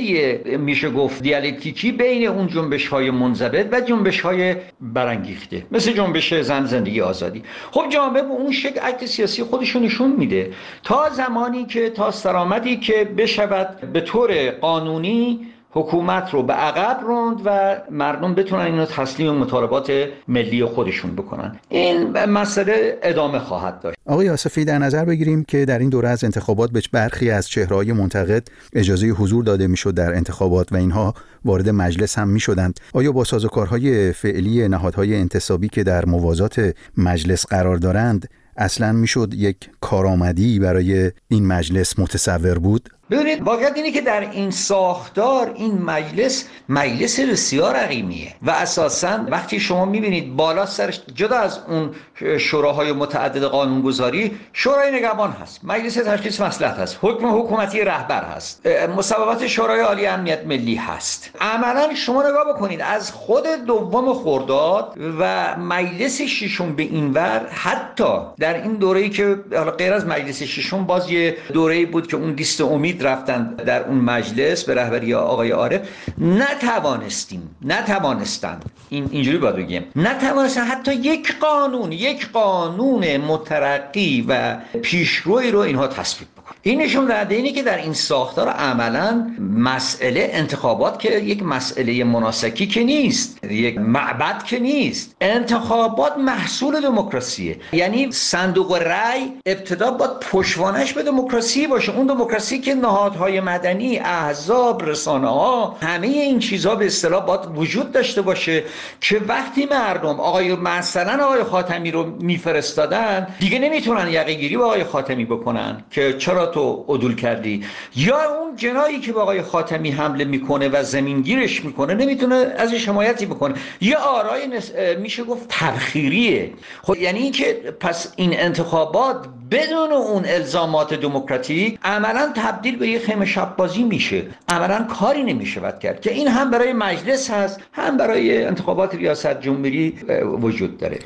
میشه 0.57 0.91
گفت 0.91 1.23
دیالکتیکی 1.23 1.93
بین 1.93 2.29
اون 2.29 2.47
جنبش 2.47 2.89
های 2.89 3.11
منضبط 3.11 3.67
و 3.73 3.81
جنبش 3.81 4.21
های 4.21 4.55
برانگیخته 4.81 5.67
مثل 5.71 5.93
جنبش 5.93 6.35
زن 6.35 6.65
زندگی 6.65 7.01
آزادی. 7.01 7.43
خب 7.71 7.89
جامعه 7.89 8.23
به 8.23 8.29
اون 8.29 8.53
شکل 8.53 8.81
عکس 8.81 9.05
سیاسی 9.05 9.43
خودشون 9.43 9.83
نشون 9.83 10.13
میده. 10.13 10.51
تا 10.83 11.11
زمانی 11.11 11.65
که 11.67 11.91
تا 11.91 12.11
سرآمدی 12.47 12.77
که 12.77 13.05
بشود 13.17 13.93
به 13.93 14.01
طور 14.01 14.51
قانونی 14.51 15.47
حکومت 15.71 16.31
رو 16.35 16.43
به 16.43 16.53
عقب 16.53 17.01
روند 17.05 17.41
و 17.45 17.77
مردم 17.91 18.35
بتونن 18.35 18.63
اینو 18.63 18.85
تسلیم 18.85 19.35
مطالبات 19.35 19.93
ملی 20.29 20.65
خودشون 20.65 21.17
بکنن 21.17 21.57
این 21.69 22.25
مسئله 22.25 22.99
ادامه 23.03 23.39
خواهد 23.39 23.81
داشت 23.81 23.99
آقای 24.07 24.31
آصفی 24.31 24.65
در 24.65 24.79
نظر 24.79 25.05
بگیریم 25.05 25.45
که 25.45 25.65
در 25.65 25.79
این 25.79 25.89
دوره 25.89 26.09
از 26.09 26.25
انتخابات 26.25 26.71
به 26.71 26.83
برخی 26.93 27.31
از 27.31 27.49
چهرهای 27.49 27.93
منتقد 27.93 28.49
اجازه 28.73 29.07
حضور 29.07 29.45
داده 29.45 29.67
می‌شد 29.67 29.95
در 29.95 30.15
انتخابات 30.15 30.73
و 30.73 30.77
اینها 30.77 31.15
وارد 31.45 31.69
مجلس 31.69 32.19
هم 32.19 32.29
می 32.29 32.41
شدند. 32.41 32.81
آیا 32.95 33.13
با 33.13 33.25
سازوکارهای 33.25 34.13
فعلی 34.13 34.69
نهادهای 34.69 35.17
انتصابی 35.17 35.69
که 35.69 35.83
در 35.83 36.05
موازات 36.05 36.75
مجلس 36.97 37.47
قرار 37.47 37.77
دارند 37.77 38.29
اصلا 38.57 38.93
می‌شد 38.93 39.35
یک 39.35 39.71
کارآمدی 39.81 40.59
برای 40.59 41.13
این 41.29 41.47
مجلس 41.47 41.99
متصور 41.99 42.59
بود؟ 42.59 42.89
ببینید 43.11 43.43
واقعیت 43.43 43.77
اینه 43.77 43.91
که 43.91 44.01
در 44.01 44.31
این 44.31 44.51
ساختار 44.51 45.53
این 45.55 45.83
مجلس 45.83 46.49
مجلس 46.69 47.21
بسیار 47.21 47.77
عقیمیه 47.77 48.35
و 48.43 48.51
اساسا 48.51 49.19
وقتی 49.29 49.61
شما 49.61 49.85
می‌بینید 49.85 50.37
بالا 50.37 50.67
سرش 50.67 51.01
جدا 51.15 51.37
از 51.37 51.59
اون 51.69 51.91
شوراهای 52.39 52.93
متعدد 52.93 53.45
قانونگذاری 53.45 54.39
شورای 54.53 54.93
نگهبان 54.93 55.31
هست 55.31 55.61
مجلس 55.65 55.95
تشخیص 55.95 56.41
مصلحت 56.41 56.79
هست 56.79 56.99
حکم 57.03 57.27
حکومتی 57.27 57.81
رهبر 57.81 58.25
هست 58.25 58.67
مصوبات 58.97 59.47
شورای 59.47 59.81
عالی 59.81 60.07
امنیت 60.07 60.47
ملی 60.47 60.75
هست. 60.75 61.31
عملا 61.41 61.95
شما 61.95 62.29
نگاه 62.29 62.55
بکنید 62.55 62.81
از 62.81 63.13
خود 63.13 63.47
دوم 63.67 64.15
خرداد 64.15 64.95
و 65.21 65.57
مجلس 65.57 66.21
ششم 66.23 66.77
به 66.77 66.83
اینور 66.83 67.49
حتی 67.51 68.19
در 68.39 68.63
این 68.63 68.73
دوره‌ای 68.75 69.11
که 69.11 69.35
غیر 69.79 69.93
از 69.93 70.07
مجلس 70.07 70.43
ششم 70.43 70.85
باز 70.85 71.11
یه 71.11 71.37
دوره‌ای 71.53 71.87
بود 71.87 72.07
که 72.07 72.17
اون 72.17 72.31
لیست 72.31 72.61
امید 72.61 72.96
رفتن 73.03 73.55
در 73.55 73.85
اون 73.85 73.99
مجلس 73.99 74.65
به 74.65 74.75
رهبری 74.75 75.15
آقای 75.15 75.51
عارف. 75.51 75.81
نتوانستیم 76.19 77.57
نتوانستند 77.63 78.65
این 78.89 79.09
اینجوری 79.11 79.39
باید 79.39 79.57
بگیم. 79.57 79.85
نتوانستن. 79.97 80.65
حتی 80.65 80.95
یک 80.95 81.39
قانون 81.39 81.93
یک 81.93 82.31
قانون 82.33 83.17
مترقی 83.17 84.25
و 84.29 84.57
پیشروی 84.83 85.51
رو 85.51 85.59
اینها 85.59 85.87
تصویب 85.87 86.29
این 86.67 86.83
نشون 86.83 87.07
دهنده 87.07 87.35
اینه 87.35 87.53
که 87.53 87.63
در 87.63 87.77
این 87.77 87.93
ساختار 87.93 88.49
عملا 88.49 89.31
مسئله 89.41 90.31
انتخابات 90.33 90.99
که 90.99 91.19
یک 91.19 91.43
مسئله 91.43 92.05
مناسکی 92.05 92.67
که 92.67 92.85
نیست 92.85 93.45
یک 93.45 93.79
معبد 93.79 94.43
که 94.43 94.59
نیست 94.59 95.17
انتخابات 95.21 96.17
محصول 96.19 96.81
دموکراسیه. 96.81 97.57
یعنی 97.73 98.13
صندوق 98.13 98.75
رأی 98.75 99.33
ابتدا 99.47 99.91
باید 99.91 100.11
پشوانش 100.21 100.93
به 100.93 101.03
دموکراسی 101.03 101.67
باشه. 101.67 101.97
اون 101.97 102.07
دموکراسی 102.07 102.59
که 102.59 102.75
نهادهای 102.75 103.41
مدنی 103.41 103.99
احزاب 103.99 104.89
رسانه 104.89 105.29
ها 105.29 105.77
همه 105.81 106.07
این 106.07 106.39
چیزها 106.39 106.75
به 106.75 106.87
اصطلاح 106.87 107.27
باید 107.27 107.41
وجود 107.59 107.93
داشته 107.93 108.23
باشه 108.23 108.65
که 109.01 109.21
وقتی 109.29 109.67
مردم 109.71 110.21
آقای 110.21 110.57
مثلا 110.57 111.25
آقای 111.25 111.43
خاتمی 111.45 111.91
رو 111.91 112.17
میفرستادن 112.21 113.27
دیگه 113.39 113.59
نمی‌تونن 113.59 114.09
یقه 114.09 114.35
گیری 114.35 114.57
با 114.57 114.65
آقای 114.65 114.85
خاتمی 114.85 115.25
بکنن 115.25 115.85
که 115.91 116.13
چرا 116.19 116.56
تو 116.57 116.85
عدول 116.89 117.15
کردی؟ 117.15 117.65
یا 117.97 118.17
اون 118.41 118.57
جنایی 118.57 119.01
که 119.01 119.13
به 119.13 119.21
آقای 119.21 119.43
خاتمی 119.43 119.91
حمله 119.91 120.25
می‌کنه 120.25 120.69
و 120.69 120.83
زمینگیرش 120.83 121.65
می‌کنه 121.65 121.95
نمی‌تونه 121.95 122.35
ازش 122.35 122.89
حمایتی 122.89 123.27
بکنه؟ 123.27 123.55
یه 123.81 123.97
آرای 123.97 124.61
میشه 124.99 125.25
گفت 125.25 125.47
تبخیریه. 125.49 126.53
خب 126.83 126.97
یعنی 126.97 127.19
اینکه 127.19 127.53
پس 127.81 128.13
این 128.17 128.41
انتخابات 128.41 129.27
بدون 129.51 129.93
اون 129.93 130.25
الزامات 130.27 130.95
دموکراتیک 130.95 131.79
عملا 131.85 132.33
تبدیل 132.37 132.77
به 132.77 132.89
یه 132.89 132.99
خیمه 132.99 133.27
شب 133.27 133.57
بازی 133.57 133.83
میشه. 133.83 134.23
عملا 134.49 134.87
کاری 135.01 135.23
نمی‌شود 135.23 135.79
کرد. 135.79 136.01
که 136.01 136.13
این 136.13 136.29
هم 136.29 136.51
برای 136.51 136.73
مجلس 136.73 137.31
هست 137.31 137.61
هم 137.73 137.97
برای 137.97 138.45
انتخابات 138.45 138.95
ریاست 138.95 139.41
جمهوری 139.41 139.99
وجود 140.41 140.79
داره. 140.79 140.99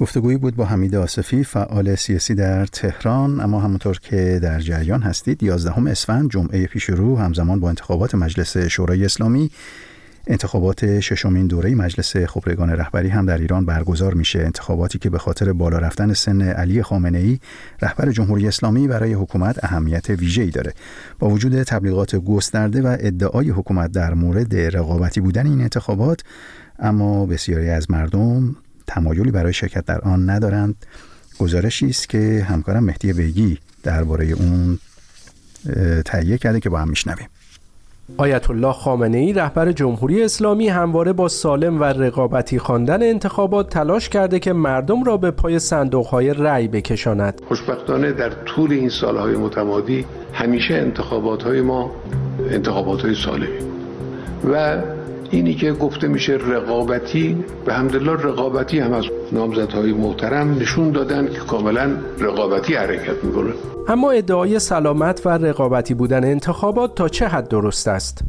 گفتگویی 0.00 0.36
بود 0.36 0.56
با 0.56 0.64
حمید 0.64 0.94
آصفی 0.94 1.44
فعال 1.44 1.94
سیاسی 1.94 2.34
در 2.34 2.66
تهران. 2.66 3.40
اما 3.40 3.60
همونطور 3.60 3.98
که 3.98 4.38
در 4.42 4.60
جریان 4.60 5.02
هستید 5.02 5.42
11 5.42 5.90
اسفند 5.90 6.30
جمعه 6.30 6.66
پیش 6.66 6.84
رو 6.84 7.18
همزمان 7.18 7.60
با 7.60 7.68
انتخابات 7.68 8.14
مجلس 8.14 8.56
شورای 8.56 9.04
اسلامی 9.04 9.50
انتخابات 10.26 11.00
ششمین 11.00 11.46
دوره 11.46 11.74
مجلس 11.74 12.16
خبرگان 12.16 12.70
رهبری 12.70 13.08
هم 13.08 13.26
در 13.26 13.38
ایران 13.38 13.66
برگزار 13.66 14.14
میشه. 14.14 14.38
انتخاباتی 14.38 14.98
که 14.98 15.10
به 15.10 15.18
خاطر 15.18 15.52
بالا 15.52 15.78
رفتن 15.78 16.12
سن 16.12 16.42
علی 16.42 16.82
خامنه 16.82 17.18
ای 17.18 17.38
رهبر 17.82 18.12
جمهوری 18.12 18.48
اسلامی 18.48 18.88
برای 18.88 19.12
حکومت 19.12 19.64
اهمیت 19.64 20.10
ویژه‌ای 20.10 20.50
داره. 20.50 20.74
با 21.18 21.28
وجود 21.28 21.62
تبلیغات 21.62 22.16
گسترده 22.16 22.82
و 22.82 22.96
ادعای 23.00 23.50
حکومت 23.50 23.92
در 23.92 24.14
مورد 24.14 24.56
رقابتی 24.56 25.20
بودن 25.20 25.46
این 25.46 25.60
انتخابات 25.60 26.20
اما 26.78 27.26
بسیاری 27.26 27.68
از 27.68 27.90
مردم 27.90 28.56
تمایلی 28.90 29.30
برای 29.30 29.52
شرکت 29.52 29.84
در 29.84 30.00
آن 30.00 30.30
ندارند 30.30 30.74
گزارشی 31.38 31.86
است 31.86 32.08
که 32.08 32.46
همکارم 32.48 32.84
مهدی 32.84 33.12
بیگی 33.12 33.58
درباره 33.82 34.26
اون 34.26 34.78
تهیه 36.04 36.38
کرده 36.38 36.60
که 36.60 36.70
با 36.70 36.78
هم 36.78 36.88
میشنویم 36.88 37.28
آیت 38.16 38.50
الله 38.50 38.72
خامنه 38.72 39.18
ای 39.18 39.32
رهبر 39.32 39.72
جمهوری 39.72 40.22
اسلامی 40.22 40.68
همواره 40.68 41.12
با 41.12 41.28
سالم 41.28 41.80
و 41.80 41.84
رقابتی 41.84 42.58
خواندن 42.58 43.02
انتخابات 43.02 43.68
تلاش 43.68 44.08
کرده 44.08 44.38
که 44.38 44.52
مردم 44.52 45.04
را 45.04 45.16
به 45.16 45.30
پای 45.30 45.58
صندوقهای 45.58 46.34
رأی 46.34 46.68
بکشاند. 46.68 47.40
خوشبختانه 47.48 48.12
در 48.12 48.30
طول 48.30 48.72
این 48.72 48.88
سالهای 48.88 49.36
متمادی 49.36 50.04
همیشه 50.32 50.74
انتخابات 50.74 51.42
های 51.42 51.60
ما 51.60 51.92
انتخابات 52.50 53.00
های 53.00 53.14
سالمی 53.14 53.58
و 54.52 54.82
اینی 55.30 55.54
که 55.54 55.72
گفته 55.72 56.08
میشه 56.08 56.32
رقابتی 56.32 57.44
به 57.64 57.74
همدلله 57.74 58.12
رقابتی 58.12 58.78
هم 58.78 58.92
از 58.92 59.04
نامزدهای 59.32 59.92
محترم 59.92 60.54
نشون 60.54 60.90
دادن 60.90 61.26
که 61.26 61.38
کاملا 61.38 61.90
رقابتی 62.18 62.74
حرکت 62.74 63.24
می‌کنه 63.24 63.52
اما 63.88 64.10
ادعای 64.10 64.58
سلامت 64.58 65.26
و 65.26 65.28
رقابتی 65.28 65.94
بودن 65.94 66.24
انتخابات 66.24 66.94
تا 66.94 67.08
چه 67.08 67.26
حد 67.26 67.48
درست 67.48 67.88
است؟ 67.88 68.24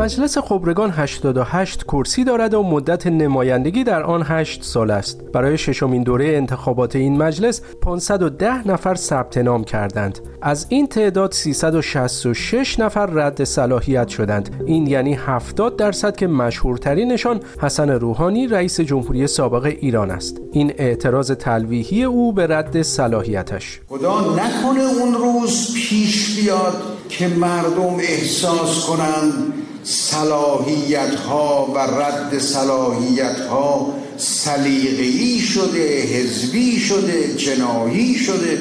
مجلس 0.00 0.38
خبرگان 0.38 0.90
88 0.90 1.84
کرسی 1.84 2.24
دارد 2.24 2.54
و 2.54 2.62
مدت 2.62 3.06
نمایندگی 3.06 3.84
در 3.84 4.02
آن 4.02 4.22
8 4.22 4.62
سال 4.62 4.90
است. 4.90 5.24
برای 5.32 5.58
ششمین 5.58 6.02
دوره 6.02 6.26
انتخابات 6.26 6.96
این 6.96 7.18
مجلس 7.18 7.60
510 7.82 8.68
نفر 8.68 8.94
ثبت 8.94 9.38
نام 9.38 9.64
کردند. 9.64 10.18
از 10.42 10.66
این 10.68 10.86
تعداد 10.86 11.32
366 11.32 12.78
نفر 12.78 13.06
رد 13.06 13.44
صلاحیت 13.44 14.08
شدند. 14.08 14.64
این 14.66 14.86
یعنی 14.86 15.14
70 15.14 15.76
درصد 15.76 16.16
که 16.16 16.26
مشهورترینشان 16.26 17.40
حسن 17.62 17.90
روحانی 17.90 18.46
رئیس 18.46 18.80
جمهوری 18.80 19.26
سابق 19.26 19.64
ایران 19.64 20.10
است. 20.10 20.40
این 20.52 20.72
اعتراض 20.76 21.30
تلویحی 21.30 22.04
او 22.04 22.32
به 22.32 22.46
رد 22.46 22.82
صلاحیتش. 22.82 23.80
خدا 23.88 24.20
نکنه 24.20 24.82
اون 25.00 25.14
روز 25.14 25.74
پیش 25.74 26.40
بیاد 26.40 26.82
که 27.08 27.28
مردم 27.28 27.94
احساس 27.94 28.86
کنند 28.86 29.59
صلاحیت 29.84 31.14
ها 31.14 31.72
و 31.74 31.78
رد 31.78 32.38
صلاحیت 32.38 33.40
ها 33.40 33.94
سلیقه‌ای 34.16 35.38
شده 35.38 36.02
حزبی 36.02 36.80
شده 36.80 37.34
جناهی 37.36 38.14
شده 38.14 38.60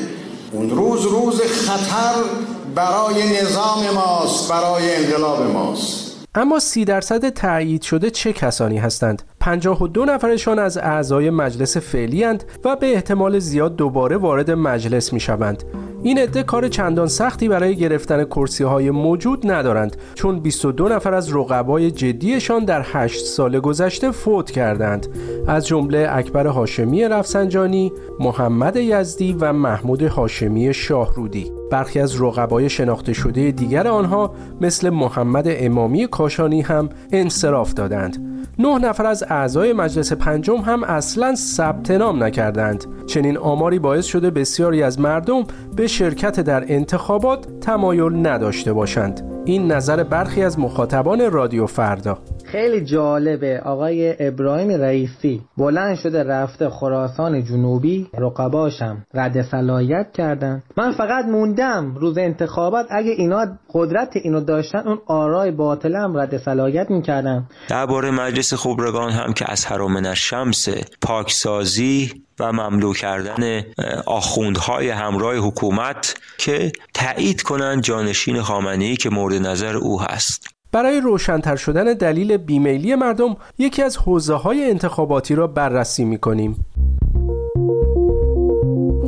اون 0.52 0.70
روز 0.70 1.06
روز 1.06 1.42
خطر 1.42 2.14
برای 2.76 3.42
نظام 3.42 3.90
ماست 3.96 4.50
برای 4.50 4.96
انقلاب 4.96 5.52
ماست 5.52 6.10
اما 6.36 6.60
سی 6.60 6.86
درصد 6.86 7.30
تایید 7.30 7.82
شده 7.82 8.12
چه 8.12 8.34
کسانی 8.34 8.78
هستند؟ 8.78 9.24
52 9.50 10.06
نفرشان 10.06 10.60
از 10.60 10.78
اعضای 10.78 11.30
مجلس 11.30 11.78
فعلی 11.78 12.26
و 12.66 12.76
به 12.76 12.94
احتمال 12.94 13.40
زیاد 13.40 13.76
دوباره 13.76 14.18
وارد 14.18 14.52
مجلس 14.52 15.14
می 15.14 15.20
شوند. 15.20 15.64
این 16.04 16.20
عده 16.20 16.44
کار 16.44 16.68
چندان 16.68 17.08
سختی 17.08 17.48
برای 17.48 17.76
گرفتن 17.76 18.24
کرسی 18.26 18.64
های 18.64 18.92
موجود 18.92 19.52
ندارند 19.52 19.98
چون 20.14 20.40
22 20.40 20.90
نفر 20.90 21.14
از 21.14 21.36
رقبای 21.36 21.92
جدیشان 21.92 22.66
در 22.66 22.86
8 22.86 23.26
سال 23.26 23.60
گذشته 23.60 24.12
فوت 24.12 24.52
کردند 24.52 25.08
از 25.48 25.68
جمله 25.68 26.08
اکبر 26.12 26.48
هاشمی 26.48 27.04
رفسنجانی، 27.04 27.92
محمد 28.20 28.76
یزدی 28.76 29.34
و 29.40 29.54
محمود 29.54 30.02
هاشمی 30.02 30.74
شاهرودی 30.74 31.59
برخی 31.72 32.00
از 32.00 32.22
رقبای 32.22 32.70
شناخته 32.70 33.14
شده 33.14 33.52
دیگر 33.52 33.88
آنها 33.88 34.34
مثل 34.62 34.90
محمد 34.90 35.46
امامی 35.48 36.08
کاشانی 36.08 36.62
هم 36.62 36.90
انصراف 37.12 37.74
دادند. 37.74 38.18
نه 38.60 38.78
نفر 38.78 39.06
از 39.06 39.24
اعضای 39.30 39.74
مجلس 39.74 40.14
پنجم 40.14 40.58
هم 40.58 40.84
اصلا 40.84 41.36
ثبت 41.36 41.92
نام 41.92 42.24
نکردند. 42.24 42.86
چنین 43.08 43.38
آماری 43.38 43.80
باعث 43.80 44.06
شده 44.06 44.30
بسیاری 44.30 44.84
از 44.84 45.00
مردم 45.00 45.44
به 45.76 45.88
شرکت 45.88 46.40
در 46.40 46.74
انتخابات 46.74 47.60
تمایل 47.62 48.28
نداشته 48.28 48.74
باشند. 48.74 49.39
این 49.50 49.72
نظر 49.72 50.04
برخی 50.04 50.44
از 50.44 50.60
مخاطبان 50.60 51.32
رادیو 51.32 51.66
فردا. 51.66 52.18
خیلی 52.46 52.86
جالبه. 52.86 53.60
آقای 53.66 54.16
ابراهیم 54.28 54.82
رئیسی 54.82 55.42
بلند 55.58 55.98
شده 55.98 56.24
رفته 56.24 56.70
خراسان 56.70 57.44
جنوبی. 57.44 58.08
رقباشم 58.18 59.06
رد 59.14 59.42
صلاحیت 59.42 60.08
کردن. 60.14 60.64
من 60.78 60.92
فقط 60.92 61.26
موندم 61.26 61.96
روز 61.96 62.18
انتخابات 62.18 62.86
اگه 62.90 63.12
اینا 63.12 63.46
قدرت 63.74 64.10
اینو 64.16 64.40
داشتن 64.42 64.88
اون 64.88 65.00
آرای 65.08 65.52
باطلم 65.52 66.18
رد 66.18 66.38
صلاحیت 66.38 66.90
می‌کردن. 66.90 67.48
درباره 67.70 68.12
مجلس 68.12 68.54
خبرگان 68.54 69.12
هم 69.12 69.34
که 69.34 69.52
از 69.52 69.66
حرام 69.66 70.14
شمس 70.14 70.70
پاکسازی 71.02 72.12
و 72.40 72.52
مملو 72.52 72.94
کردن 72.94 73.64
آخوندهای 74.06 74.90
همراه 74.90 75.36
حکومت 75.36 76.16
که 76.38 76.72
تایید 76.94 77.42
کنند 77.42 77.84
جانشین 77.84 78.42
خامنه‌ای 78.42 78.96
که 78.96 79.10
مورد 79.10 79.39
نظر 79.40 79.78
او 79.78 80.02
هست. 80.02 80.48
برای 80.72 81.02
روشنتر 81.02 81.56
شدن 81.56 81.94
دلیل 81.94 82.38
بیمیلی 82.38 82.96
مردم 82.96 83.38
یکی 83.58 83.84
از 83.84 83.98
حوزه 83.98 84.34
های 84.34 84.70
انتخاباتی 84.70 85.36
را 85.36 85.48
بررسی 85.48 86.06
می 86.06 86.18
کنیم. 86.18 86.66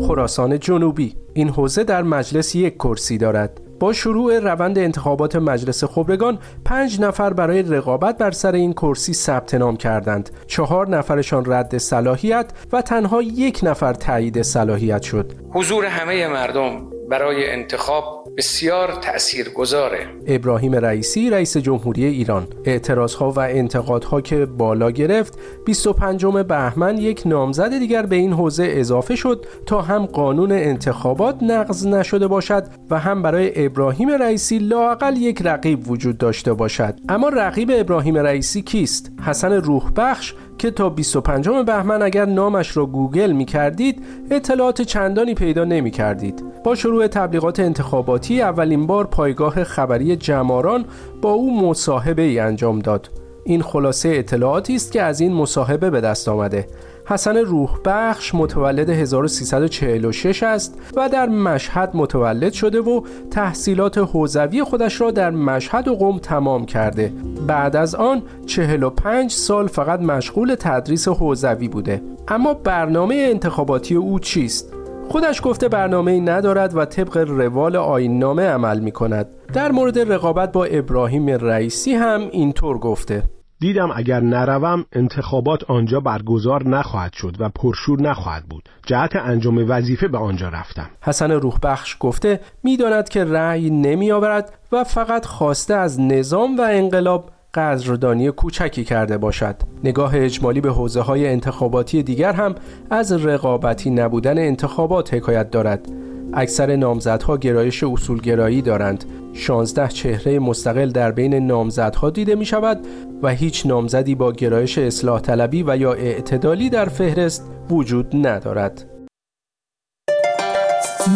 خراسان 0.08 0.60
جنوبی 0.60 1.16
این 1.34 1.50
حوزه 1.50 1.84
در 1.84 2.04
مجلس 2.04 2.56
یک 2.56 2.76
کرسی 2.76 3.18
دارد. 3.18 3.62
با 3.80 3.94
شروع 3.94 4.40
روند 4.40 4.80
انتخابات 4.80 5.36
مجلس 5.36 5.84
خبرگان 5.84 6.40
پنج 6.66 7.02
نفر 7.02 7.34
برای 7.34 7.62
رقابت 7.62 8.18
بر 8.18 8.32
سر 8.32 8.52
این 8.52 8.74
کرسی 8.74 9.14
ثبت 9.14 9.54
نام 9.54 9.78
کردند. 9.78 10.30
چهار 10.48 10.90
نفرشان 10.90 11.44
رد 11.48 11.78
صلاحیت 11.78 12.52
و 12.74 12.82
تنها 12.82 13.22
یک 13.22 13.60
نفر 13.64 13.94
تایید 13.94 14.42
صلاحیت 14.42 15.02
شد. 15.02 15.34
حضور 15.50 15.86
همه 15.86 16.28
مردم 16.28 17.01
برای 17.12 17.52
انتخاب 17.52 18.28
بسیار 18.38 18.92
تأثیر 19.02 19.50
گذاره 19.50 20.08
ابراهیم 20.28 20.76
رئیسی 20.76 21.30
رئیس 21.30 21.58
جمهوری 21.58 22.06
ایران. 22.06 22.48
اعتراض 22.66 23.14
ها 23.14 23.32
و 23.32 23.40
انتقادها 23.40 24.22
که 24.22 24.46
بالا 24.46 24.92
گرفت 24.92 25.40
25 25.66 26.26
بهمن 26.26 26.98
یک 26.98 27.22
نامزد 27.26 27.80
دیگر 27.80 28.06
به 28.06 28.16
این 28.16 28.34
حوزه 28.34 28.68
اضافه 28.70 29.16
شد 29.16 29.46
تا 29.66 29.82
هم 29.82 30.06
قانون 30.06 30.52
انتخابات 30.52 31.44
نقض 31.44 31.88
نشده 31.88 32.28
باشد 32.28 32.64
و 32.90 33.00
هم 33.00 33.22
برای 33.22 33.66
ابراهیم 33.66 34.10
رئیسی 34.10 34.60
لاقل 34.60 35.18
یک 35.18 35.42
رقیب 35.42 35.92
وجود 35.92 36.18
داشته 36.18 36.54
باشد. 36.54 37.00
اما 37.10 37.30
رقیب 37.30 37.72
ابراهیم 37.74 38.18
رئیسی 38.18 38.62
کیست؟ 38.62 39.12
حسن 39.26 39.54
روح 39.54 39.92
بخش 39.96 40.34
که 40.58 40.72
تا 40.72 40.90
25 40.90 41.50
بهمن 41.50 42.02
اگر 42.02 42.26
نامش 42.26 42.78
را 42.78 42.86
گوگل 42.86 43.32
می 43.32 43.46
کردید 43.46 44.04
اطلاعات 44.32 44.82
چندانی 44.82 45.34
پیدا 45.34 45.64
نمی 45.64 45.92
کردید. 45.92 46.44
با 46.64 46.76
شروع 46.76 47.08
تبلیغات 47.08 47.60
انتخاباتی 47.60 48.42
اولین 48.42 48.88
بار 48.88 49.08
پایگاه 49.08 49.64
خبری 49.64 50.16
جماران 50.16 50.86
با 51.22 51.32
او 51.32 51.70
مصاحبه 51.70 52.22
ای 52.22 52.40
انجام 52.40 52.80
داد. 52.80 53.10
این 53.44 53.62
خلاصه 53.62 54.10
اطلاعاتی 54.10 54.76
است 54.76 54.92
که 54.92 55.02
از 55.02 55.20
این 55.20 55.34
مصاحبه 55.34 55.90
به 55.90 56.02
دست 56.02 56.30
آمده. 56.30 56.68
حسن 57.12 57.38
روح 57.38 57.80
بخش 57.86 58.36
متولد 58.36 58.90
1346 58.90 60.44
است 60.44 60.80
و 60.96 61.10
در 61.10 61.30
مشهد 61.30 61.92
متولد 61.94 62.54
شده 62.54 62.82
و 62.82 63.02
تحصیلات 63.32 63.98
حوزوی 63.98 64.64
خودش 64.64 65.02
را 65.02 65.12
در 65.12 65.30
مشهد 65.30 65.88
و 65.88 65.96
قم 65.96 66.20
تمام 66.20 66.66
کرده 66.66 67.14
بعد 67.48 67.76
از 67.76 67.96
آن 67.96 68.22
45 68.46 69.32
سال 69.32 69.68
فقط 69.68 70.00
مشغول 70.00 70.56
تدریس 70.60 71.08
حوزوی 71.08 71.68
بوده 71.68 72.02
اما 72.28 72.54
برنامه 72.54 73.16
انتخاباتی 73.16 73.96
او 73.96 74.20
چیست؟ 74.20 74.74
خودش 75.10 75.42
گفته 75.44 75.68
برنامه 75.68 76.20
ندارد 76.20 76.78
و 76.78 76.86
طبق 76.86 77.18
روال 77.18 77.76
آین 77.76 78.20
نامه 78.20 78.48
عمل 78.48 78.80
می 78.80 78.92
کند. 78.92 79.28
در 79.54 79.72
مورد 79.72 80.00
رقابت 80.00 80.52
با 80.52 80.66
ابراهیم 80.66 81.30
رئیسی 81.30 81.94
هم 81.94 82.22
اینطور 82.32 82.78
گفته 82.78 83.24
دیدم 83.62 83.90
اگر 83.96 84.20
نروم 84.20 84.86
انتخابات 84.94 85.64
آنجا 85.64 86.00
برگزار 86.00 86.68
نخواهد 86.68 87.14
شد 87.14 87.36
و 87.40 87.50
پرشور 87.50 88.02
نخواهد 88.02 88.44
بود. 88.44 88.70
جهت 88.86 89.16
انجام 89.16 89.66
وظیفه 89.70 90.08
به 90.08 90.18
آنجا 90.18 90.50
رفتم. 90.50 90.90
حسن 91.02 91.32
روحبخش 91.32 91.98
گفته 92.00 92.40
می‌داند 92.64 93.10
که 93.10 93.24
رأی 93.24 93.70
نمی 93.70 94.12
آورد 94.12 94.54
و 94.72 94.84
فقط 94.84 95.26
خواسته 95.26 95.74
از 95.74 96.00
نظام 96.00 96.58
و 96.58 96.62
انقلاب 96.62 97.30
قدردانی 97.54 98.32
کوچکی 98.32 98.84
کرده 98.84 99.18
باشد. 99.18 99.56
نگاه 99.84 100.12
اجمالی 100.16 100.62
به 100.62 100.72
حوزه 100.72 101.02
های 101.02 101.28
انتخاباتی 101.28 102.04
دیگر 102.04 102.34
هم 102.34 102.56
از 102.90 103.12
رقابتی 103.26 103.90
نبودن 103.90 104.38
انتخابات 104.38 105.14
حکایت 105.14 105.52
دارد. 105.52 105.90
اکثر 106.34 106.76
نامزدها 106.76 107.38
گرایش 107.38 107.84
اصولگرایی 107.84 108.62
دارند. 108.62 109.06
16 109.34 109.88
چهره 109.88 110.40
مستقل 110.40 110.90
در 110.90 111.12
بین 111.12 111.34
نامزدها 111.34 112.10
دیده 112.10 112.36
می 112.36 112.46
شود 112.46 112.88
و 113.24 113.30
هیچ 113.30 113.66
نامزدی 113.66 114.16
با 114.16 114.32
گرایش 114.32 114.78
اصلاح 114.78 115.20
طلبی 115.20 115.64
و 115.68 115.78
یا 115.78 115.94
اعتدالی 115.94 116.70
در 116.70 116.86
فهرست 116.86 117.52
وجود 117.70 118.28
ندارد. 118.28 118.92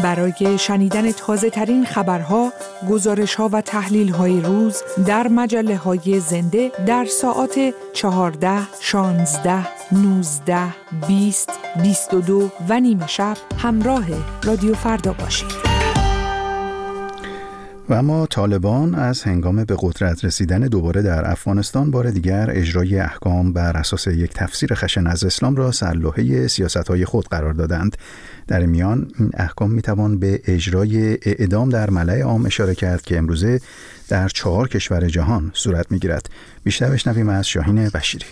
برای 0.03 0.57
شنیدن 0.57 1.11
تازه 1.11 1.49
ترین 1.49 1.85
خبرها، 1.85 2.53
گزارش 2.89 3.35
ها 3.35 3.49
و 3.53 3.61
تحلیل 3.61 4.09
های 4.09 4.41
روز 4.41 4.83
در 5.07 5.27
مجله 5.27 5.77
های 5.77 6.19
زنده 6.19 6.71
در 6.85 7.05
ساعت 7.05 7.73
14, 7.93 8.59
16, 8.81 9.67
19, 9.91 10.57
20, 11.07 11.49
22 11.83 12.49
و 12.69 12.79
نیمه 12.79 13.07
شب 13.07 13.37
همراه 13.57 14.05
رادیو 14.43 14.73
فردا 14.73 15.13
باشید. 15.13 15.64
و 17.89 17.93
اما 17.93 18.25
طالبان 18.25 18.95
از 18.95 19.23
هنگام 19.23 19.63
به 19.63 19.75
قدرت 19.79 20.25
رسیدن 20.25 20.59
دوباره 20.59 21.01
در 21.01 21.31
افغانستان 21.31 21.91
بار 21.91 22.11
دیگر 22.11 22.49
اجرای 22.51 22.99
احکام 22.99 23.53
بر 23.53 23.77
اساس 23.77 24.07
یک 24.07 24.33
تفسیر 24.33 24.73
خشن 24.73 25.07
از 25.07 25.23
اسلام 25.23 25.55
را 25.55 25.71
سرلوحه 25.71 26.47
سیاست 26.47 26.77
های 26.87 27.05
خود 27.05 27.27
قرار 27.27 27.53
دادند. 27.53 27.97
در 28.47 28.65
میان 28.65 29.11
این 29.19 29.31
احکام 29.33 29.71
می‌توان 29.71 30.19
به 30.19 30.41
اجرای 30.45 31.11
اعدام 31.11 31.69
در 31.69 31.89
ملع 31.89 32.21
عام 32.21 32.45
اشاره 32.45 32.75
کرد 32.75 33.01
که 33.01 33.17
امروزه 33.17 33.61
در 34.07 34.27
چهار 34.27 34.67
کشور 34.67 35.07
جهان 35.07 35.51
صورت 35.53 35.91
می‌گیرد. 35.91 36.29
بیشتر 36.63 36.89
بشنویم 36.89 37.29
از 37.29 37.47
شاهین 37.47 37.89
بشیری. 37.89 38.25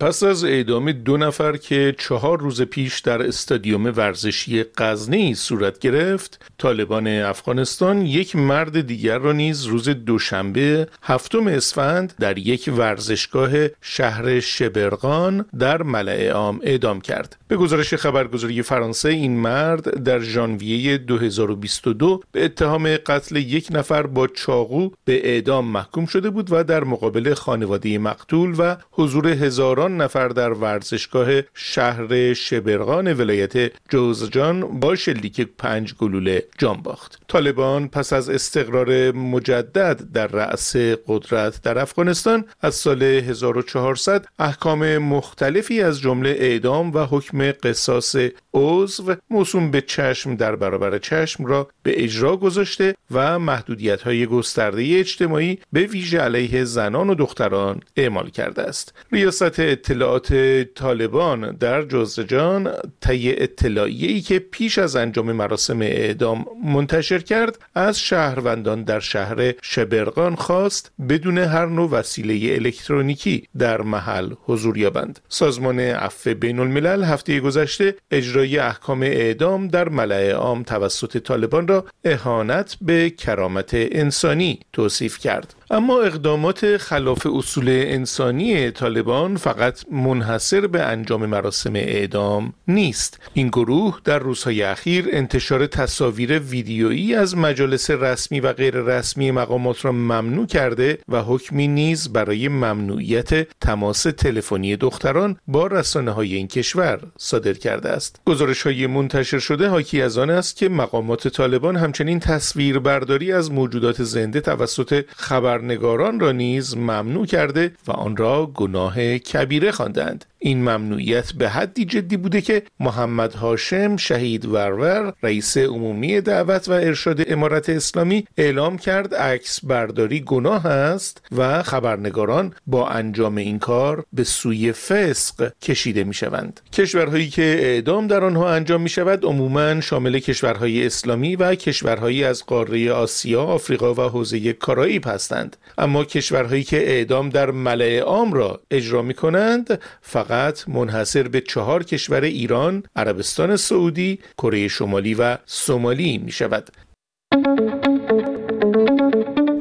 پس 0.00 0.22
از 0.22 0.44
اعدام 0.44 0.92
دو 0.92 1.16
نفر 1.16 1.56
که 1.56 1.94
چهار 1.98 2.40
روز 2.40 2.62
پیش 2.62 2.98
در 3.00 3.22
استادیوم 3.22 3.86
ورزشی 3.96 4.64
غزنی 4.76 5.34
صورت 5.34 5.78
گرفت 5.78 6.50
طالبان 6.58 7.06
افغانستان 7.06 8.06
یک 8.06 8.36
مرد 8.36 8.80
دیگر 8.80 9.18
را 9.18 9.32
نیز 9.32 9.64
روز 9.64 9.88
دوشنبه 9.88 10.88
هفتم 11.02 11.46
اسفند 11.46 12.14
در 12.20 12.38
یک 12.38 12.70
ورزشگاه 12.76 13.50
شهر 13.80 14.40
شبرغان 14.40 15.44
در 15.58 15.82
ملع 15.82 16.28
عام 16.28 16.60
اعدام 16.62 17.00
کرد. 17.00 17.36
به 17.48 17.56
گزارش 17.56 17.94
خبرگزاری 17.94 18.62
فرانسه 18.62 19.08
این 19.08 19.40
مرد 19.40 20.02
در 20.02 20.20
ژانویه 20.20 20.98
2022 20.98 22.20
به 22.32 22.44
اتهام 22.44 22.96
قتل 22.96 23.36
یک 23.36 23.68
نفر 23.70 24.02
با 24.02 24.26
چاقو 24.26 24.90
به 25.04 25.28
اعدام 25.28 25.64
محکوم 25.64 26.06
شده 26.06 26.30
بود 26.30 26.48
و 26.52 26.64
در 26.64 26.84
مقابل 26.84 27.34
خانواده 27.34 27.98
مقتول 27.98 28.54
و 28.58 28.76
حضور 28.90 29.28
هزاران 29.28 29.87
نفر 29.88 30.28
در 30.28 30.52
ورزشگاه 30.52 31.28
شهر 31.54 32.34
شبرغان 32.34 33.12
ولایت 33.12 33.72
جوزجان 33.88 34.80
با 34.80 34.96
شلیک 34.96 35.40
پنج 35.58 35.94
گلوله 35.94 36.44
جان 36.58 36.82
باخت. 36.82 37.18
طالبان 37.28 37.88
پس 37.88 38.12
از 38.12 38.30
استقرار 38.30 39.12
مجدد 39.12 40.00
در 40.12 40.26
رأس 40.26 40.76
قدرت 41.06 41.62
در 41.62 41.78
افغانستان 41.78 42.44
از 42.60 42.74
سال 42.74 43.02
1400 43.02 44.26
احکام 44.38 44.98
مختلفی 44.98 45.82
از 45.82 46.00
جمله 46.00 46.36
اعدام 46.38 46.94
و 46.94 46.98
حکم 46.98 47.52
قصاص 47.52 48.16
عضو 48.54 49.14
موسوم 49.30 49.70
به 49.70 49.80
چشم 49.80 50.36
در 50.36 50.56
برابر 50.56 50.98
چشم 50.98 51.44
را 51.44 51.68
به 51.82 52.04
اجرا 52.04 52.36
گذاشته 52.36 52.94
و 53.10 53.38
محدودیت 53.38 54.02
های 54.02 54.26
گسترده 54.26 54.98
اجتماعی 54.98 55.58
به 55.72 55.80
ویژه 55.80 56.18
علیه 56.18 56.64
زنان 56.64 57.10
و 57.10 57.14
دختران 57.14 57.80
اعمال 57.96 58.30
کرده 58.30 58.62
است. 58.62 58.94
ریاست 59.12 59.60
اطلاعات 59.78 60.34
طالبان 60.74 61.56
در 61.56 61.82
جزجان 61.82 62.72
طی 63.00 63.34
اطلاعیه‌ای 63.38 64.20
که 64.20 64.38
پیش 64.38 64.78
از 64.78 64.96
انجام 64.96 65.32
مراسم 65.32 65.82
اعدام 65.82 66.46
منتشر 66.64 67.18
کرد 67.18 67.58
از 67.74 68.00
شهروندان 68.00 68.82
در 68.82 69.00
شهر 69.00 69.54
شبرغان 69.62 70.34
خواست 70.34 70.92
بدون 71.08 71.38
هر 71.38 71.66
نوع 71.66 71.90
وسیله 71.90 72.54
الکترونیکی 72.54 73.48
در 73.58 73.82
محل 73.82 74.32
حضور 74.44 74.78
یابند. 74.78 75.20
سازمان 75.28 75.80
عفو 75.80 76.34
بین 76.34 76.58
الملل 76.58 77.04
هفته 77.04 77.40
گذشته 77.40 77.94
اجرای 78.10 78.58
احکام 78.58 79.02
اعدام 79.02 79.68
در 79.68 79.88
ملع 79.88 80.32
عام 80.32 80.62
توسط 80.62 81.18
طالبان 81.18 81.68
را 81.68 81.84
اهانت 82.04 82.76
به 82.80 83.10
کرامت 83.10 83.70
انسانی 83.74 84.60
توصیف 84.72 85.18
کرد. 85.18 85.54
اما 85.70 86.00
اقدامات 86.02 86.76
خلاف 86.76 87.26
اصول 87.26 87.68
انسانی 87.68 88.70
طالبان 88.70 89.36
فقط 89.36 89.84
منحصر 89.90 90.66
به 90.66 90.82
انجام 90.82 91.26
مراسم 91.26 91.76
اعدام 91.76 92.52
نیست. 92.68 93.20
این 93.34 93.48
گروه 93.48 94.00
در 94.04 94.18
روزهای 94.18 94.62
اخیر 94.62 95.08
انتشار 95.12 95.66
تصاویر 95.66 96.38
ویدیویی 96.38 97.14
از 97.14 97.36
مجالس 97.36 97.90
رسمی 97.90 98.40
و 98.40 98.52
غیر 98.52 98.74
رسمی 98.74 99.30
مقامات 99.30 99.84
را 99.84 99.92
ممنوع 99.92 100.46
کرده 100.46 100.98
و 101.08 101.22
حکمی 101.22 101.68
نیز 101.68 102.12
برای 102.12 102.48
ممنوعیت 102.48 103.58
تماس 103.60 104.02
تلفنی 104.02 104.76
دختران 104.76 105.36
با 105.46 105.66
رسانه 105.66 106.10
های 106.10 106.34
این 106.34 106.48
کشور 106.48 107.00
صادر 107.18 107.52
کرده 107.52 107.88
است. 107.88 108.20
گزارش 108.26 108.62
های 108.62 108.86
منتشر 108.86 109.38
شده 109.38 109.68
حاکی 109.68 110.02
از 110.02 110.18
آن 110.18 110.30
است 110.30 110.56
که 110.56 110.68
مقامات 110.68 111.28
طالبان 111.28 111.76
همچنین 111.76 112.20
تصویر 112.20 112.78
برداری 112.78 113.32
از 113.32 113.52
موجودات 113.52 114.02
زنده 114.02 114.40
توسط 114.40 115.04
خبر 115.16 115.57
خبرنگاران 115.58 116.20
را 116.20 116.32
نیز 116.32 116.76
ممنوع 116.76 117.26
کرده 117.26 117.72
و 117.86 117.92
آن 117.92 118.16
را 118.16 118.46
گناه 118.46 119.18
کبیره 119.18 119.70
خواندند. 119.70 120.24
این 120.38 120.60
ممنوعیت 120.62 121.32
به 121.32 121.48
حدی 121.48 121.84
جدی 121.84 122.16
بوده 122.16 122.40
که 122.40 122.62
محمد 122.80 123.34
هاشم 123.34 123.96
شهید 123.96 124.46
ورور 124.46 125.14
رئیس 125.22 125.56
عمومی 125.56 126.20
دعوت 126.20 126.68
و 126.68 126.72
ارشاد 126.72 127.32
امارت 127.32 127.68
اسلامی 127.68 128.24
اعلام 128.36 128.78
کرد 128.78 129.14
عکس 129.14 129.64
برداری 129.64 130.20
گناه 130.20 130.66
است 130.66 131.26
و 131.36 131.62
خبرنگاران 131.62 132.54
با 132.66 132.88
انجام 132.88 133.36
این 133.36 133.58
کار 133.58 134.04
به 134.12 134.24
سوی 134.24 134.72
فسق 134.72 135.52
کشیده 135.62 136.04
می 136.04 136.14
شوند 136.14 136.60
کشورهایی 136.72 137.28
که 137.28 137.42
اعدام 137.42 138.06
در 138.06 138.24
آنها 138.24 138.50
انجام 138.50 138.82
می 138.82 138.88
شود 138.88 139.24
عموما 139.24 139.80
شامل 139.80 140.18
کشورهای 140.18 140.86
اسلامی 140.86 141.36
و 141.36 141.54
کشورهایی 141.54 142.24
از 142.24 142.46
قاره 142.46 142.92
آسیا، 142.92 143.42
آفریقا 143.42 143.94
و 143.94 144.00
حوزه 144.00 144.52
کارائیب 144.52 145.06
هستند. 145.06 145.56
اما 145.78 146.04
کشورهایی 146.04 146.64
که 146.64 146.88
اعدام 146.90 147.28
در 147.28 147.50
ملع 147.50 147.98
عام 147.98 148.32
را 148.32 148.60
اجرا 148.70 149.02
می 149.02 149.14
کنند 149.14 149.80
فقط 150.02 150.27
منحصر 150.68 151.28
به 151.28 151.40
چهار 151.40 151.84
کشور 151.84 152.20
ایران، 152.20 152.82
عربستان 152.96 153.56
سعودی، 153.56 154.18
کره 154.38 154.68
شمالی 154.68 155.14
و 155.14 155.38
سومالی 155.46 156.18
می 156.18 156.32
شود. 156.32 156.68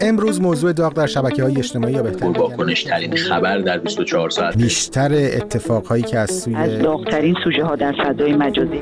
امروز 0.02 0.42
موضوع 0.42 0.74
داغ 0.74 0.94
در 0.94 1.08
شبکه 1.08 1.44
های 1.44 1.58
اجتماعی 1.58 1.94
یا 1.94 2.04
بهتر 2.04 2.26
واکنش 2.26 2.84
ترین 2.84 3.16
خبر 3.16 3.58
در 3.58 3.78
24 3.78 4.30
ساعت. 4.30 4.58
بیشتر 4.58 5.14
اتفاقهایی 5.14 6.04
که 6.04 6.18
از 6.18 6.32
سوی 6.32 6.56
از 6.56 6.80
داغترین 6.80 7.36
سوژه 7.44 7.64
ها 7.64 7.76
در 7.76 7.92
فضای 7.92 8.34
مجازی. 8.34 8.82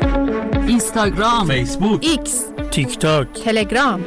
اینستاگرام 0.67 1.48
فیسبوک 1.48 2.06
ایکس 2.06 2.45
تیک 2.71 3.00
تاک 3.00 3.28
تلگرام. 3.43 4.06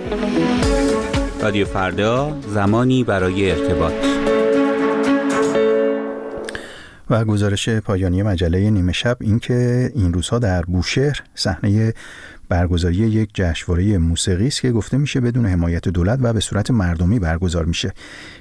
رادیو 1.42 1.66
فردا 1.66 2.36
زمانی 2.48 3.04
برای 3.04 3.50
ارتباط. 3.50 3.92
و 7.10 7.24
گزارش 7.24 7.68
پایانی 7.68 8.22
مجله 8.22 8.70
نیمه 8.70 8.92
شب 8.92 9.16
اینکه 9.20 9.90
این 9.94 10.12
روزها 10.12 10.38
در 10.38 10.62
بوشهر 10.62 11.20
صحنه 11.34 11.94
برگزاری 12.48 12.96
یک 12.96 13.30
جشنواره 13.34 13.98
موسیقی 13.98 14.46
است 14.46 14.60
که 14.60 14.72
گفته 14.72 14.96
میشه 14.96 15.20
بدون 15.20 15.46
حمایت 15.46 15.88
دولت 15.88 16.18
و 16.22 16.32
به 16.32 16.40
صورت 16.40 16.70
مردمی 16.70 17.18
برگزار 17.18 17.64
میشه. 17.64 17.92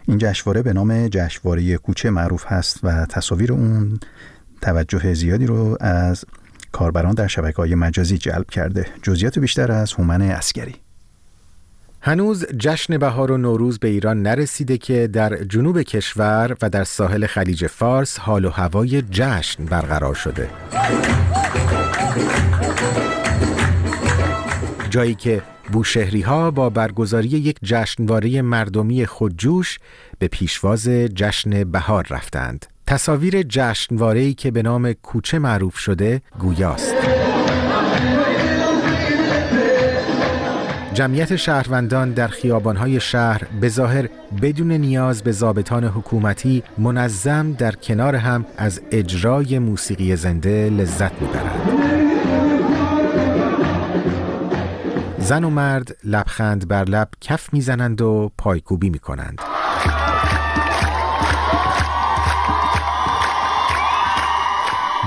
این 0.08 0.18
جشنواره 0.18 0.62
به 0.62 0.74
نام 0.74 1.08
جشنواره 1.08 1.78
کوچه 1.78 2.10
معروف 2.10 2.46
هست 2.48 2.80
و 2.84 3.06
تصاویر 3.06 3.54
اون 3.54 4.00
توجه 4.62 5.14
زیادی 5.14 5.46
رو 5.46 5.78
از 5.80 6.26
کاربران 6.72 7.14
در 7.14 7.28
شبکه 7.28 7.58
های 7.58 7.76
مجازی 7.76 8.18
جلب 8.18 8.50
کرده. 8.50 8.86
جزئیات 9.02 9.40
بیشتر 9.40 9.72
از 9.72 9.94
هومن 9.94 10.22
اسکری 10.22 10.76
هنوز 12.02 12.46
جشن 12.46 12.98
بهار 12.98 13.32
و 13.32 13.38
نوروز 13.38 13.80
به 13.80 13.88
ایران 13.88 14.22
نرسیده 14.22 14.78
که 14.78 15.08
در 15.08 15.44
جنوب 15.44 15.82
کشور 15.82 16.58
و 16.62 16.70
در 16.70 16.84
ساحل 16.84 17.26
خلیج 17.26 17.68
فارس 17.68 18.20
حال 18.20 18.46
و 18.46 18.50
هوای 18.50 19.02
جشن 19.02 19.66
برقرار 19.66 20.14
شده 20.14 20.50
جایی 24.90 25.16
که 25.16 25.42
بوشهری 25.72 26.22
ها 26.22 26.52
با 26.52 26.70
برگزاری 26.70 27.28
یک 27.28 27.58
جشنواره 27.64 28.42
مردمی 28.42 29.06
خودجوش 29.06 29.80
به 30.20 30.28
پیشواز 30.28 30.90
جشن 30.90 31.64
بهار 31.64 32.08
رفتند. 32.10 32.66
تصاویر 32.88 33.44
جشنواره‌ای 33.44 34.34
که 34.34 34.52
به 34.52 34.62
نام 34.62 34.94
کوچه 34.94 35.40
معروف 35.40 35.78
شده 35.78 36.22
گویاست. 36.40 36.96
جمعیت 40.98 41.36
شهروندان 41.36 42.12
در 42.12 42.28
خیابانهای 42.28 43.00
شهر 43.00 43.42
به 43.62 43.70
ظاهر 43.70 44.10
بدون 44.42 44.72
نیاز 44.72 45.24
به 45.24 45.32
ضابطان 45.32 45.84
حکومتی 45.84 46.64
منظم 46.78 47.54
در 47.54 47.72
کنار 47.72 48.16
هم 48.16 48.46
از 48.58 48.82
اجرای 48.92 49.60
موسیقی 49.60 50.16
زنده 50.16 50.70
لذت 50.70 51.22
می‌برند. 51.22 51.70
زن 55.20 55.44
و 55.44 55.50
مرد 55.50 55.98
لبخند 56.04 56.68
بر 56.68 56.84
لب 56.84 57.10
کف 57.22 57.54
می‌زنند 57.54 58.02
و 58.02 58.32
پایکوبی 58.38 58.90
می‌کنند. 58.90 59.42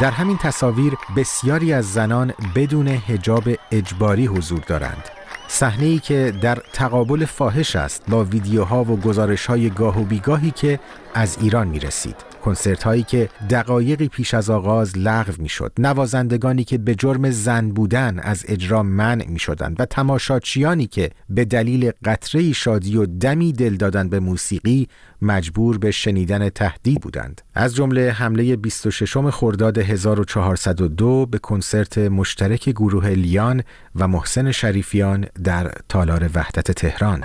در 0.01 0.11
همین 0.11 0.39
تصاویر 0.39 0.95
بسیاری 1.17 1.73
از 1.73 1.93
زنان 1.93 2.33
بدون 2.55 2.89
حجاب 2.89 3.45
اجباری 3.71 4.27
حضور 4.27 4.61
دارند. 4.67 5.20
صحنه 5.53 5.87
ای 5.87 5.99
که 5.99 6.33
در 6.41 6.59
تقابل 6.73 7.25
فاحش 7.25 7.77
است 7.77 8.03
با 8.09 8.25
ویدیوها 8.25 8.85
و 8.85 8.97
گزارش 8.97 9.47
های 9.47 9.71
گاه 9.71 10.01
و 10.01 10.05
بیگاهی 10.05 10.51
که 10.51 10.81
از 11.15 11.39
ایران 11.41 11.69
می 11.69 11.81
رسید. 11.81 12.30
کنسرت 12.41 12.83
هایی 12.83 13.03
که 13.03 13.29
دقایقی 13.51 14.09
پیش 14.09 14.35
از 14.35 14.51
آغاز 14.51 14.99
لغو 14.99 15.33
می 15.39 15.49
شد 15.49 15.73
نوازندگانی 15.79 16.65
که 16.65 16.79
به 16.79 16.95
جرم 16.95 17.31
زن 17.31 17.69
بودن 17.69 18.19
از 18.19 18.45
اجرا 18.49 18.83
منع 18.83 19.27
می 19.29 19.39
شدند 19.39 19.81
و 19.81 19.85
تماشاچیانی 19.85 20.87
که 20.87 21.11
به 21.29 21.45
دلیل 21.45 21.93
قطره 22.05 22.53
شادی 22.53 22.97
و 22.97 23.07
دمی 23.07 23.53
دل 23.53 23.77
دادن 23.77 24.09
به 24.09 24.21
موسیقی 24.21 24.89
مجبور 25.23 25.79
به 25.79 25.91
شنیدن 25.91 26.49
تهدید 26.49 27.01
بودند 27.01 27.43
از 27.55 27.75
جمله 27.75 28.11
حمله 28.11 28.57
26 28.57 29.17
خرداد 29.17 29.79
1402 29.79 31.27
به 31.27 31.39
کنسرت 31.39 31.99
مشترک 31.99 32.69
گروه 32.69 33.09
لیان 33.09 33.63
و 33.95 34.09
محسن 34.09 34.53
شریفیان 34.53 35.27
در 35.45 35.73
تالار 35.89 36.31
وحدت 36.35 36.71
تهران 36.71 37.25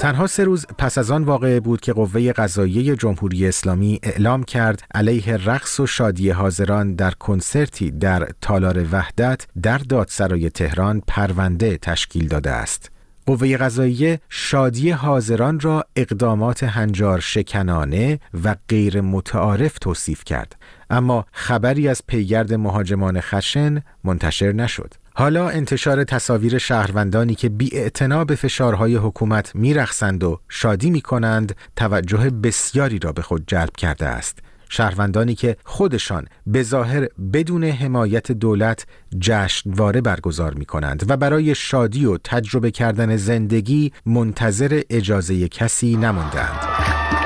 تنها 0.00 0.26
سه 0.26 0.44
روز 0.44 0.66
پس 0.78 0.98
از 0.98 1.10
آن 1.10 1.24
واقعه 1.24 1.60
بود 1.60 1.80
که 1.80 1.92
قوه 1.92 2.32
قضاییه 2.32 2.96
جمهوری 2.96 3.48
اسلامی 3.48 4.00
اعلام 4.02 4.42
کرد 4.42 4.82
علیه 4.94 5.36
رقص 5.36 5.80
و 5.80 5.86
شادی 5.86 6.30
حاضران 6.30 6.94
در 6.94 7.10
کنسرتی 7.10 7.90
در 7.90 8.28
تالار 8.40 8.86
وحدت 8.92 9.46
در 9.62 9.78
دادسرای 9.78 10.50
تهران 10.50 11.02
پرونده 11.06 11.76
تشکیل 11.76 12.28
داده 12.28 12.50
است. 12.50 12.90
قوه 13.26 13.56
قضاییه 13.56 14.20
شادی 14.28 14.90
حاضران 14.90 15.60
را 15.60 15.84
اقدامات 15.96 16.62
هنجار 16.62 17.20
شکنانه 17.20 18.20
و 18.44 18.56
غیر 18.68 19.00
متعارف 19.00 19.78
توصیف 19.78 20.24
کرد 20.24 20.56
اما 20.90 21.26
خبری 21.32 21.88
از 21.88 22.02
پیگرد 22.06 22.54
مهاجمان 22.54 23.20
خشن 23.20 23.82
منتشر 24.04 24.52
نشد 24.52 24.94
حالا 25.14 25.48
انتشار 25.48 26.04
تصاویر 26.04 26.58
شهروندانی 26.58 27.34
که 27.34 27.48
بی 27.48 27.90
به 28.26 28.34
فشارهای 28.34 28.96
حکومت 28.96 29.54
میرخسند 29.54 30.24
و 30.24 30.40
شادی 30.48 30.90
می 30.90 31.00
کنند 31.00 31.56
توجه 31.76 32.30
بسیاری 32.30 32.98
را 32.98 33.12
به 33.12 33.22
خود 33.22 33.44
جلب 33.46 33.76
کرده 33.76 34.06
است. 34.06 34.38
شهروندانی 34.68 35.34
که 35.34 35.56
خودشان 35.64 36.26
به 36.46 36.62
ظاهر 36.62 37.08
بدون 37.32 37.64
حمایت 37.64 38.32
دولت 38.32 38.86
جشنواره 39.20 40.00
برگزار 40.00 40.54
می 40.54 40.64
کنند 40.64 41.04
و 41.10 41.16
برای 41.16 41.54
شادی 41.54 42.06
و 42.06 42.18
تجربه 42.24 42.70
کردن 42.70 43.16
زندگی 43.16 43.92
منتظر 44.06 44.82
اجازه 44.90 45.48
کسی 45.48 45.96
نماندند. 45.96 47.19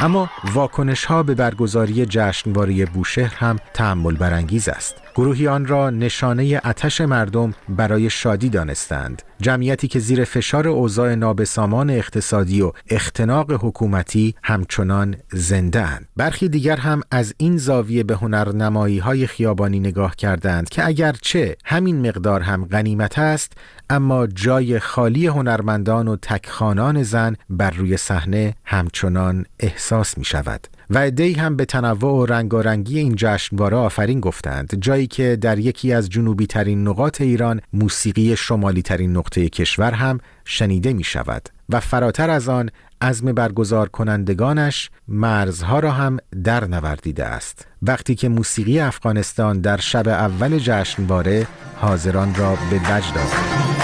اما 0.00 0.30
واکنش 0.54 1.04
ها 1.04 1.22
به 1.22 1.34
برگزاری 1.34 2.06
جشنواره 2.06 2.86
بوشهر 2.86 3.34
هم 3.34 3.58
تحمل 3.74 4.16
برانگیز 4.16 4.68
است. 4.68 5.07
گروهی 5.18 5.48
آن 5.48 5.66
را 5.66 5.90
نشانه 5.90 6.60
اتش 6.64 7.00
مردم 7.00 7.54
برای 7.68 8.10
شادی 8.10 8.48
دانستند. 8.48 9.22
جمعیتی 9.40 9.88
که 9.88 9.98
زیر 9.98 10.24
فشار 10.24 10.68
اوضاع 10.68 11.14
نابسامان 11.14 11.90
اقتصادی 11.90 12.62
و 12.62 12.72
اختناق 12.90 13.52
حکومتی 13.52 14.34
همچنان 14.42 15.16
زنده 15.32 15.82
اند. 15.82 16.08
برخی 16.16 16.48
دیگر 16.48 16.76
هم 16.76 17.00
از 17.10 17.34
این 17.38 17.56
زاویه 17.56 18.02
به 18.02 18.16
هنرنمایی 18.16 18.98
های 18.98 19.26
خیابانی 19.26 19.80
نگاه 19.80 20.16
کردند 20.16 20.68
که 20.68 20.86
اگرچه 20.86 21.56
همین 21.64 22.08
مقدار 22.08 22.40
هم 22.40 22.64
غنیمت 22.64 23.18
است 23.18 23.52
اما 23.90 24.26
جای 24.26 24.78
خالی 24.78 25.26
هنرمندان 25.26 26.08
و 26.08 26.16
تکخانان 26.16 27.02
زن 27.02 27.36
بر 27.50 27.70
روی 27.70 27.96
صحنه 27.96 28.54
همچنان 28.64 29.44
احساس 29.60 30.18
می 30.18 30.24
شود. 30.24 30.77
و 30.90 31.10
هم 31.36 31.56
به 31.56 31.64
تنوع 31.64 32.22
و 32.22 32.26
رنگارنگی 32.26 32.98
این 32.98 33.14
جشنواره 33.16 33.76
آفرین 33.76 34.20
گفتند 34.20 34.78
جایی 34.80 35.06
که 35.06 35.36
در 35.36 35.58
یکی 35.58 35.92
از 35.92 36.08
جنوبی 36.08 36.46
ترین 36.46 36.88
نقاط 36.88 37.20
ایران 37.20 37.60
موسیقی 37.72 38.36
شمالی 38.36 38.82
ترین 38.82 39.16
نقطه 39.16 39.48
کشور 39.48 39.92
هم 39.92 40.20
شنیده 40.44 40.92
می 40.92 41.04
شود 41.04 41.48
و 41.68 41.80
فراتر 41.80 42.30
از 42.30 42.48
آن 42.48 42.70
عزم 43.00 43.32
برگزار 43.32 43.88
کنندگانش 43.88 44.90
مرزها 45.08 45.80
را 45.80 45.90
هم 45.90 46.16
در 46.44 46.64
نوردیده 46.64 47.24
است. 47.24 47.66
وقتی 47.82 48.14
که 48.14 48.28
موسیقی 48.28 48.80
افغانستان 48.80 49.60
در 49.60 49.76
شب 49.76 50.08
اول 50.08 50.58
جشنواره 50.58 51.46
حاضران 51.76 52.34
را 52.34 52.58
به 52.70 52.76
وجد 52.76 53.18
آورد. 53.18 53.78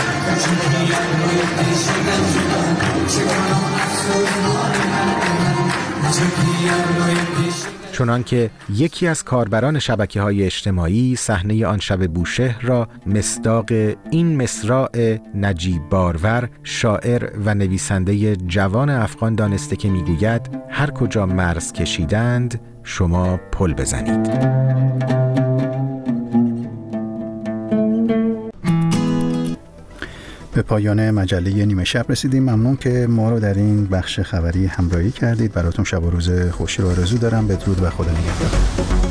چنانکه 7.93 8.51
یکی 8.71 9.07
از 9.07 9.25
کاربران 9.25 9.79
شبکه 9.79 10.21
های 10.21 10.45
اجتماعی 10.45 11.17
صحنه 11.17 11.67
آن 11.67 11.79
شب 11.79 12.07
بوشهر 12.07 12.61
را 12.63 12.89
مصداق 13.07 13.73
این 14.11 14.43
مصراع 14.43 15.19
نجیب 15.35 15.83
بارور 15.91 16.49
شاعر 16.63 17.31
و 17.45 17.55
نویسنده 17.55 18.37
جوان 18.37 18.91
افغان 18.91 19.35
دانسته 19.35 19.77
که 19.77 19.89
می‌گوید 19.91 20.51
هر 20.71 20.91
کجا 20.91 21.27
مرز 21.27 21.73
کشیدند 21.73 22.61
شما 22.83 23.37
پل 23.53 23.75
بزنید. 23.75 25.44
به 30.55 30.63
پایان 30.63 31.11
مجله 31.11 31.65
نیمه 31.65 31.85
شب 31.85 32.07
رسیدیم. 32.09 32.43
ممنون 32.43 32.77
که 32.77 33.07
ما 33.11 33.31
رو 33.31 33.41
در 33.41 33.55
این 33.55 33.87
بخش 33.87 34.21
خبری 34.21 34.67
همراهی 34.67 35.11
کردید. 35.11 35.53
براتون 35.53 35.85
شب 35.85 36.05
و 36.05 36.11
روز 36.11 36.31
خوشی 36.51 36.83
رو 36.83 36.89
آرزو 36.89 37.19
دارم. 37.19 37.47
بدرود 37.47 37.83
و 37.83 37.91
خدا 37.91 38.11
نگهدار. 38.11 39.04